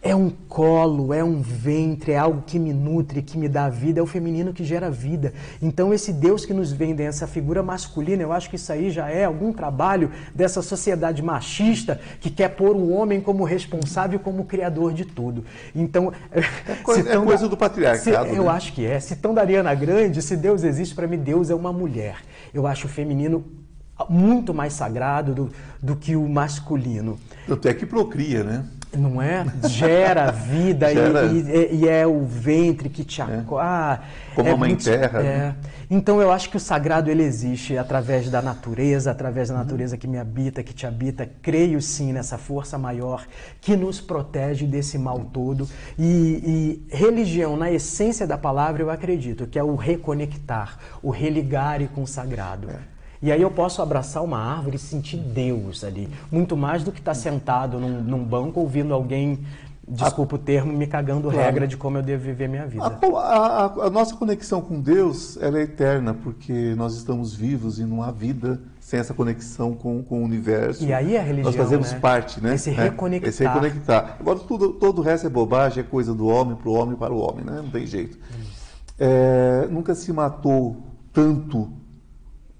é 0.00 0.14
um 0.14 0.30
colo, 0.30 1.12
é 1.12 1.24
um 1.24 1.40
ventre, 1.40 2.12
é 2.12 2.18
algo 2.18 2.42
que 2.46 2.58
me 2.58 2.72
nutre, 2.72 3.20
que 3.20 3.36
me 3.36 3.48
dá 3.48 3.68
vida, 3.68 3.98
é 3.98 4.02
o 4.02 4.06
feminino 4.06 4.52
que 4.52 4.62
gera 4.62 4.90
vida. 4.90 5.32
Então, 5.60 5.92
esse 5.92 6.12
Deus 6.12 6.46
que 6.46 6.54
nos 6.54 6.70
vende, 6.70 7.02
essa 7.02 7.26
figura 7.26 7.62
masculina, 7.62 8.22
eu 8.22 8.32
acho 8.32 8.48
que 8.48 8.56
isso 8.56 8.72
aí 8.72 8.90
já 8.90 9.08
é 9.08 9.24
algum 9.24 9.52
trabalho 9.52 10.10
dessa 10.32 10.62
sociedade 10.62 11.20
machista 11.20 12.00
que 12.20 12.30
quer 12.30 12.50
pôr 12.50 12.76
o 12.76 12.90
homem 12.90 13.20
como 13.20 13.42
responsável, 13.42 14.20
como 14.20 14.44
criador 14.44 14.92
de 14.92 15.04
tudo. 15.04 15.44
Então, 15.74 16.12
é 16.30 16.74
coisa, 16.82 17.10
é 17.10 17.18
coisa 17.18 17.48
do 17.48 17.56
patriarcado. 17.56 18.28
Se, 18.28 18.36
eu 18.36 18.44
né? 18.44 18.50
acho 18.50 18.72
que 18.72 18.86
é. 18.86 19.00
Citando 19.00 19.34
da 19.34 19.40
Ariana 19.40 19.74
Grande, 19.74 20.22
se 20.22 20.36
Deus 20.36 20.62
existe, 20.62 20.94
para 20.94 21.08
mim, 21.08 21.18
Deus 21.18 21.50
é 21.50 21.54
uma 21.54 21.72
mulher. 21.72 22.18
Eu 22.54 22.68
acho 22.68 22.86
o 22.86 22.90
feminino 22.90 23.44
muito 24.08 24.54
mais 24.54 24.74
sagrado 24.74 25.34
do, 25.34 25.50
do 25.82 25.96
que 25.96 26.14
o 26.14 26.28
masculino. 26.28 27.18
Até 27.50 27.74
que 27.74 27.84
procria, 27.84 28.44
né? 28.44 28.64
Não 28.96 29.20
é? 29.20 29.44
Gera 29.68 30.30
vida 30.30 30.92
Gera... 30.92 31.26
E, 31.26 31.40
e, 31.40 31.76
e, 31.76 31.88
é 31.88 32.06
o 32.06 32.24
ventre 32.24 32.88
que 32.88 33.04
te 33.04 33.20
é. 33.20 33.44
Ah, 33.58 34.00
Como 34.34 34.48
é 34.48 34.52
a 34.52 34.56
mãe 34.56 34.70
muito... 34.70 34.84
terra. 34.84 35.20
É. 35.20 35.22
Né? 35.22 35.54
Então 35.90 36.20
eu 36.20 36.30
acho 36.30 36.50
que 36.50 36.56
o 36.56 36.60
sagrado 36.60 37.10
ele 37.10 37.22
existe 37.22 37.76
através 37.76 38.30
da 38.30 38.42
natureza, 38.42 39.10
através 39.10 39.48
da 39.48 39.54
natureza 39.54 39.94
uhum. 39.94 40.00
que 40.00 40.06
me 40.06 40.18
habita, 40.18 40.62
que 40.62 40.72
te 40.72 40.86
habita. 40.86 41.28
Creio 41.40 41.80
sim 41.80 42.12
nessa 42.12 42.38
força 42.38 42.78
maior 42.78 43.26
que 43.60 43.76
nos 43.76 44.00
protege 44.00 44.66
desse 44.66 44.98
mal 44.98 45.20
todo. 45.20 45.68
E, 45.98 46.84
e 46.90 46.96
religião, 46.96 47.56
na 47.56 47.70
essência 47.70 48.26
da 48.26 48.38
palavra, 48.38 48.82
eu 48.82 48.90
acredito 48.90 49.46
que 49.46 49.58
é 49.58 49.62
o 49.62 49.76
reconectar, 49.76 50.78
o 51.02 51.10
religar 51.10 51.68
com 51.88 52.02
o 52.02 52.06
sagrado. 52.06 52.70
É. 52.70 52.97
E 53.20 53.32
aí 53.32 53.42
eu 53.42 53.50
posso 53.50 53.82
abraçar 53.82 54.22
uma 54.22 54.38
árvore 54.38 54.76
e 54.76 54.78
sentir 54.78 55.16
Deus 55.16 55.82
ali. 55.82 56.08
Muito 56.30 56.56
mais 56.56 56.84
do 56.84 56.92
que 56.92 57.00
estar 57.00 57.12
tá 57.12 57.18
sentado 57.18 57.78
num, 57.78 58.00
num 58.02 58.24
banco 58.24 58.60
ouvindo 58.60 58.94
alguém 58.94 59.40
desculpa 59.90 60.36
o 60.36 60.38
termo, 60.38 60.72
me 60.72 60.86
cagando 60.86 61.30
claro. 61.30 61.38
regra 61.38 61.66
de 61.66 61.76
como 61.76 61.98
eu 61.98 62.02
devo 62.02 62.22
viver 62.22 62.48
minha 62.48 62.66
vida. 62.66 62.84
A, 62.84 63.16
a, 63.16 63.64
a, 63.86 63.90
nossa 63.90 64.14
conexão 64.14 64.60
com 64.60 64.80
Deus 64.80 65.38
ela 65.40 65.58
é 65.58 65.62
eterna, 65.62 66.12
porque 66.14 66.74
nós 66.76 66.94
estamos 66.94 67.34
vivos 67.34 67.78
e 67.78 67.84
não 67.84 68.02
há 68.02 68.10
vida 68.10 68.60
sem 68.80 69.00
essa 69.00 69.14
conexão 69.14 69.74
com, 69.74 70.02
com 70.02 70.20
o 70.20 70.24
universo. 70.24 70.84
E 70.84 70.92
aí 70.92 71.16
a 71.16 71.22
religião, 71.22 71.52
Nós 71.52 71.56
fazemos 71.56 71.92
né? 71.92 71.98
parte, 71.98 72.42
né? 72.42 72.54
Esse 72.54 72.70
reconectar. 72.70 73.28
Esse 73.28 73.44
reconectar. 73.44 74.16
Agora, 74.20 74.38
tudo, 74.40 74.72
todo 74.74 75.00
o 75.00 75.02
resto 75.02 75.26
é 75.26 75.30
bobagem, 75.30 75.82
é 75.82 75.86
coisa 75.86 76.14
do 76.14 76.26
homem, 76.26 76.56
para 76.56 76.68
o 76.68 76.72
homem, 76.72 76.96
para 76.96 77.12
o 77.12 77.18
homem, 77.18 77.44
né? 77.44 77.60
Não 77.62 77.70
tem 77.70 77.86
jeito. 77.86 78.18
É, 78.98 79.68
nunca 79.70 79.94
se 79.94 80.12
matou 80.12 80.76
tanto 81.12 81.70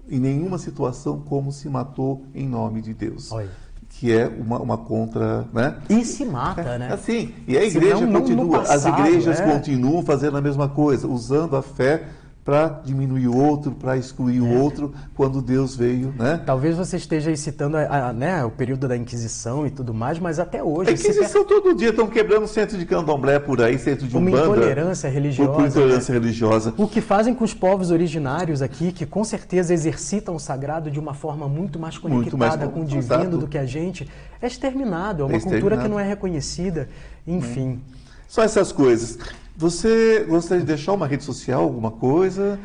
em 0.09 0.19
nenhuma 0.19 0.57
situação 0.57 1.19
como 1.19 1.51
se 1.51 1.69
matou 1.69 2.25
em 2.33 2.47
nome 2.47 2.81
de 2.81 2.93
Deus. 2.93 3.31
Oi. 3.31 3.49
Que 3.89 4.13
é 4.13 4.27
uma, 4.27 4.59
uma 4.59 4.77
contra. 4.77 5.47
Né? 5.51 5.77
E 5.89 6.05
se 6.05 6.23
mata, 6.23 6.61
é, 6.61 6.77
né? 6.77 6.93
Assim, 6.93 7.33
e 7.47 7.57
a 7.57 7.63
igreja 7.63 8.05
não, 8.05 8.21
continua, 8.21 8.59
passado, 8.59 8.75
as 8.75 8.85
igrejas 8.85 9.39
é. 9.39 9.51
continuam 9.51 10.03
fazendo 10.03 10.37
a 10.37 10.41
mesma 10.41 10.69
coisa, 10.69 11.07
usando 11.07 11.55
a 11.55 11.61
fé 11.61 12.03
para 12.43 12.81
diminuir 12.83 13.27
o 13.27 13.37
outro, 13.37 13.71
para 13.71 13.95
excluir 13.95 14.37
é. 14.37 14.41
o 14.41 14.59
outro, 14.59 14.93
quando 15.15 15.41
Deus 15.41 15.75
veio, 15.75 16.13
né? 16.17 16.41
Talvez 16.45 16.75
você 16.75 16.97
esteja 16.97 17.29
aí 17.29 17.37
citando 17.37 17.77
a, 17.77 18.09
a, 18.09 18.13
né, 18.13 18.43
o 18.43 18.49
período 18.49 18.87
da 18.87 18.97
Inquisição 18.97 19.67
e 19.67 19.69
tudo 19.69 19.93
mais, 19.93 20.17
mas 20.17 20.39
até 20.39 20.63
hoje... 20.63 20.89
A 20.89 20.93
Inquisição 20.93 21.45
per... 21.45 21.57
todo 21.57 21.75
dia 21.75 21.89
estão 21.89 22.07
quebrando 22.07 22.47
centro 22.47 22.77
de 22.77 22.85
candomblé 22.85 23.37
por 23.37 23.61
aí, 23.61 23.77
centro 23.77 24.07
de 24.07 24.17
Uma 24.17 24.29
Umbanda. 24.29 24.47
intolerância 24.47 25.09
religiosa. 25.09 25.51
Por, 25.51 25.65
intolerância 25.65 26.13
né? 26.13 26.19
religiosa. 26.19 26.73
O 26.77 26.87
que 26.87 27.01
fazem 27.01 27.35
com 27.35 27.43
os 27.43 27.53
povos 27.53 27.91
originários 27.91 28.61
aqui, 28.61 28.91
que 28.91 29.05
com 29.05 29.23
certeza 29.23 29.73
exercitam 29.73 30.35
o 30.35 30.39
sagrado 30.39 30.89
de 30.89 30.99
uma 30.99 31.13
forma 31.13 31.47
muito 31.47 31.77
mais 31.77 31.97
conectada 31.97 32.19
muito 32.19 32.37
mais, 32.37 32.55
com 32.73 32.81
o 32.81 32.85
divino 32.85 33.21
exato. 33.21 33.37
do 33.37 33.47
que 33.47 33.57
a 33.57 33.65
gente, 33.65 34.09
é 34.41 34.47
exterminado. 34.47 35.23
É 35.23 35.25
uma 35.25 35.37
é 35.37 35.39
cultura 35.39 35.77
que 35.77 35.87
não 35.87 35.99
é 35.99 36.07
reconhecida. 36.07 36.89
Enfim... 37.27 37.79
Hum. 37.95 37.99
Só 38.29 38.43
essas 38.43 38.71
coisas. 38.71 39.17
Você 39.59 40.25
gostaria 40.25 40.61
de 40.61 40.67
deixar 40.67 40.93
uma 40.93 41.05
rede 41.05 41.25
social, 41.25 41.63
alguma 41.63 41.91
coisa? 41.91 42.57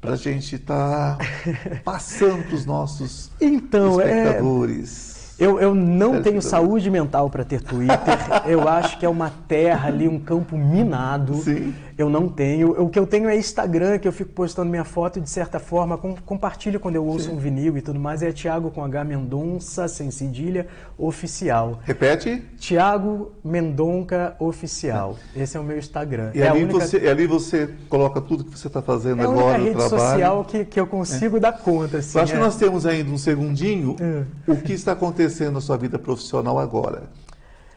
Para 0.00 0.14
a 0.14 0.16
gente 0.16 0.54
estar 0.54 1.18
tá 1.18 1.24
passando 1.84 2.44
para 2.44 2.54
os 2.54 2.64
nossos 2.64 3.30
então, 3.38 4.00
é, 4.00 4.22
espectadores. 4.22 5.36
É... 5.38 5.44
Eu, 5.44 5.60
eu 5.60 5.74
não 5.74 6.22
tenho 6.22 6.40
saúde 6.40 6.90
mental 6.90 7.28
para 7.28 7.44
ter 7.44 7.60
Twitter. 7.60 7.98
eu 8.46 8.66
acho 8.66 8.98
que 8.98 9.04
é 9.04 9.08
uma 9.08 9.30
terra 9.46 9.88
ali, 9.88 10.08
um 10.08 10.18
campo 10.18 10.56
minado. 10.56 11.34
Sim. 11.34 11.74
Eu 11.96 12.10
não 12.10 12.28
tenho. 12.28 12.70
O 12.82 12.88
que 12.88 12.98
eu 12.98 13.06
tenho 13.06 13.28
é 13.28 13.36
Instagram, 13.36 13.98
que 13.98 14.08
eu 14.08 14.12
fico 14.12 14.32
postando 14.32 14.70
minha 14.70 14.84
foto 14.84 15.18
e, 15.18 15.22
de 15.22 15.30
certa 15.30 15.58
forma, 15.58 15.96
com, 15.96 16.16
compartilho 16.16 16.80
quando 16.80 16.96
eu 16.96 17.04
ouço 17.04 17.26
Sim. 17.26 17.36
um 17.36 17.38
vinil 17.38 17.76
e 17.78 17.82
tudo 17.82 18.00
mais. 18.00 18.22
É 18.22 18.32
Tiago 18.32 18.70
com 18.70 18.84
H 18.84 19.04
Mendonça, 19.04 19.86
sem 19.86 20.10
cedilha, 20.10 20.66
oficial. 20.98 21.80
Repete? 21.84 22.42
Tiago 22.58 23.32
Mendonca 23.44 24.36
Oficial. 24.38 25.16
Esse 25.36 25.56
é 25.56 25.60
o 25.60 25.64
meu 25.64 25.78
Instagram. 25.78 26.32
E 26.34 26.42
é 26.42 26.48
ali, 26.48 26.64
única... 26.64 26.80
você, 26.80 26.96
ali 27.08 27.26
você 27.26 27.70
coloca 27.88 28.20
tudo 28.20 28.44
que 28.44 28.58
você 28.58 28.66
está 28.66 28.82
fazendo 28.82 29.22
é 29.22 29.24
agora, 29.24 29.40
a 29.40 29.60
única 29.60 29.64
rede 29.64 29.88
trabalho. 29.88 29.90
social 29.90 30.44
que, 30.44 30.64
que 30.64 30.80
eu 30.80 30.86
consigo 30.86 31.36
é. 31.36 31.40
dar 31.40 31.52
conta. 31.52 31.98
Assim, 31.98 32.18
eu 32.18 32.24
acho 32.24 32.32
que 32.32 32.38
é. 32.38 32.42
nós 32.42 32.56
temos 32.56 32.86
ainda 32.86 33.10
um 33.10 33.18
segundinho. 33.18 33.96
É. 34.00 34.50
O 34.50 34.56
que 34.56 34.72
está 34.72 34.92
acontecendo 34.92 35.54
na 35.54 35.60
sua 35.60 35.76
vida 35.76 35.98
profissional 35.98 36.58
agora? 36.58 37.04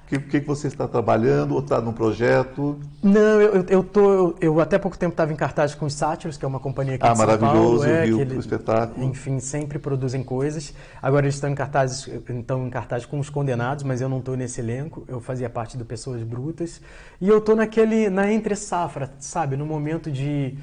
Que, 0.08 0.20
que 0.20 0.40
você 0.40 0.68
está 0.68 0.88
trabalhando 0.88 1.54
ou 1.54 1.60
está 1.60 1.82
num 1.82 1.92
projeto? 1.94 2.80
Não, 3.04 3.42
eu, 3.42 3.66
eu, 3.68 3.84
tô. 3.84 4.12
Eu, 4.12 4.36
eu 4.42 4.60
até 4.62 4.78
pouco 4.78 4.98
tempo 4.98 5.12
estava 5.14 5.32
em 5.34 5.36
cartaz 5.36 5.76
com 5.76 5.86
os 5.86 5.94
Sátiros, 5.94 6.38
que 6.38 6.46
é 6.46 6.48
uma 6.48 6.60
companhia 6.60 6.96
aqui 6.96 7.06
Ah, 7.06 7.12
de 7.12 7.18
São 7.18 7.26
maravilhoso, 7.28 7.84
Paulo. 7.84 7.86
eu 7.86 7.94
é, 7.96 8.06
vi 8.06 8.26
que 8.26 8.34
o- 8.36 8.40
espetáculo. 8.40 9.06
Enfim, 9.06 9.40
sempre 9.40 9.78
produzem 9.78 10.24
coisas. 10.24 10.74
Agora 11.02 11.26
eles 11.26 11.36
estão 11.36 11.50
em 11.50 11.56
cartaz, 11.56 12.10
então 12.30 12.66
em 12.66 12.70
cartaz 12.70 13.06
com 13.06 13.20
os 13.20 13.30
condenados, 13.30 13.84
mas 13.84 14.00
eu 14.02 14.08
não 14.10 14.20
estou 14.20 14.38
nesse 14.38 14.62
elenco. 14.62 15.04
Eu 15.08 15.20
fazia 15.20 15.50
parte 15.50 15.78
do 15.78 15.84
Pessoas 15.86 16.24
Brutas. 16.24 16.82
E 17.20 17.28
eu 17.28 17.40
estou 17.40 17.56
naquele, 17.56 18.10
na 18.10 18.32
entre 18.32 18.56
safra, 18.56 19.12
sabe? 19.20 19.58
No 19.58 19.66
momento 19.66 20.10
de 20.10 20.58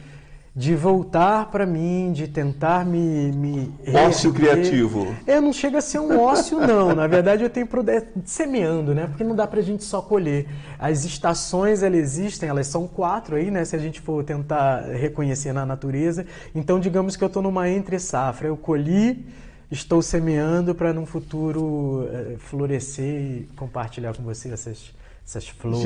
de 0.57 0.77
voltar 0.77 1.51
para 1.51 1.67
mim, 1.67 2.13
de 2.13 2.29
tentar 2.29 2.85
me, 2.87 3.33
me 3.33 3.75
Ócio 3.93 4.31
reerguer. 4.31 4.55
criativo. 4.63 5.13
É, 5.27 5.41
não 5.41 5.53
chega 5.53 5.79
a 5.79 5.81
ser 5.81 5.99
um 5.99 6.21
ócio, 6.21 6.61
não. 6.61 6.95
Na 6.95 7.09
verdade, 7.09 7.43
eu 7.43 7.51
tenho 7.51 7.67
produ- 7.67 7.91
é, 7.91 8.07
semeando, 8.25 8.95
né? 8.95 9.09
Porque 9.09 9.25
não 9.25 9.35
dá 9.35 9.49
pra 9.49 9.61
gente 9.61 9.83
só 9.83 10.01
colher. 10.01 10.47
As 10.79 11.05
estações, 11.05 11.83
elas 11.83 11.99
existem, 11.99 12.49
elas 12.49 12.69
são 12.69 12.87
quatro 12.87 13.35
aí, 13.35 13.51
né? 13.51 13.65
Se 13.65 13.75
a 13.75 13.81
gente 13.81 14.01
for 14.01 14.23
tentar 14.23 14.83
reconhecer 14.93 15.53
na 15.53 15.67
natureza. 15.67 16.25
Então, 16.55 16.79
digamos 16.79 17.17
que 17.17 17.25
eu 17.25 17.29
estou 17.29 17.43
numa 17.43 17.69
entre 17.69 17.99
safra. 17.99 18.47
Eu 18.47 18.57
colhi, 18.57 19.27
estou 19.73 20.01
semeando 20.03 20.73
para 20.73 20.93
num 20.93 21.05
futuro 21.05 22.09
eh, 22.13 22.37
florescer 22.39 23.05
e 23.21 23.49
compartilhar 23.57 24.15
com 24.17 24.23
você 24.23 24.51
essas, 24.51 24.93
essas 25.27 25.49
flores. 25.49 25.83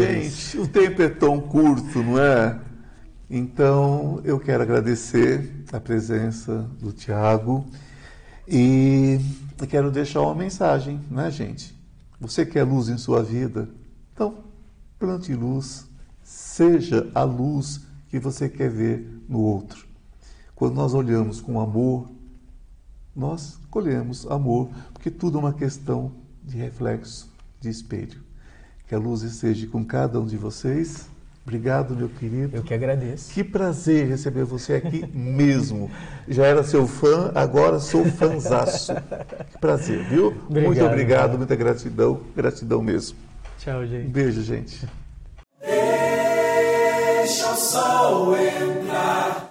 Gente, 0.52 0.58
o 0.58 0.68
tempo 0.68 1.00
é 1.00 1.08
tão 1.08 1.40
curto, 1.40 2.02
não 2.02 2.18
é? 2.18 2.54
Então, 3.30 4.22
eu 4.24 4.40
quero 4.40 4.62
agradecer 4.62 5.64
a 5.70 5.78
presença 5.78 6.62
do 6.80 6.92
Tiago 6.92 7.66
e 8.46 9.20
quero 9.68 9.90
deixar 9.90 10.22
uma 10.22 10.34
mensagem, 10.34 10.98
né, 11.10 11.30
gente? 11.30 11.76
Você 12.18 12.46
quer 12.46 12.64
luz 12.64 12.88
em 12.88 12.96
sua 12.96 13.22
vida? 13.22 13.68
Então, 14.14 14.38
plante 14.98 15.34
luz, 15.34 15.86
seja 16.22 17.10
a 17.14 17.22
luz 17.22 17.82
que 18.08 18.18
você 18.18 18.48
quer 18.48 18.70
ver 18.70 19.06
no 19.28 19.40
outro. 19.40 19.86
Quando 20.54 20.76
nós 20.76 20.94
olhamos 20.94 21.38
com 21.38 21.60
amor, 21.60 22.10
nós 23.14 23.58
colhemos 23.70 24.26
amor, 24.26 24.70
porque 24.94 25.10
tudo 25.10 25.36
é 25.36 25.40
uma 25.42 25.52
questão 25.52 26.12
de 26.42 26.56
reflexo, 26.56 27.30
de 27.60 27.68
espelho. 27.68 28.22
Que 28.86 28.94
a 28.94 28.98
luz 28.98 29.20
esteja 29.20 29.66
com 29.66 29.84
cada 29.84 30.18
um 30.18 30.24
de 30.24 30.38
vocês. 30.38 31.10
Obrigado, 31.52 31.96
meu 31.96 32.10
querido. 32.10 32.54
Eu 32.58 32.62
que 32.62 32.74
agradeço. 32.74 33.32
Que 33.32 33.42
prazer 33.42 34.06
receber 34.06 34.44
você 34.44 34.74
aqui 34.74 35.02
mesmo. 35.14 35.90
Já 36.28 36.44
era 36.44 36.62
seu 36.62 36.86
fã, 36.86 37.32
agora 37.34 37.80
sou 37.80 38.04
fãzaço. 38.04 38.92
Que 39.50 39.56
prazer, 39.58 40.04
viu? 40.04 40.32
Muito 40.50 40.66
Obrigado, 40.66 40.86
obrigado, 40.92 41.24
cara. 41.28 41.38
muita 41.38 41.56
gratidão, 41.56 42.20
gratidão 42.36 42.82
mesmo. 42.82 43.16
Tchau, 43.58 43.80
Um 43.80 43.86
gente. 43.86 44.08
beijo, 44.08 44.42
gente. 44.42 44.86
Deixa 45.62 47.50
o 47.50 47.56
sol 47.56 48.36
entrar. 48.36 49.47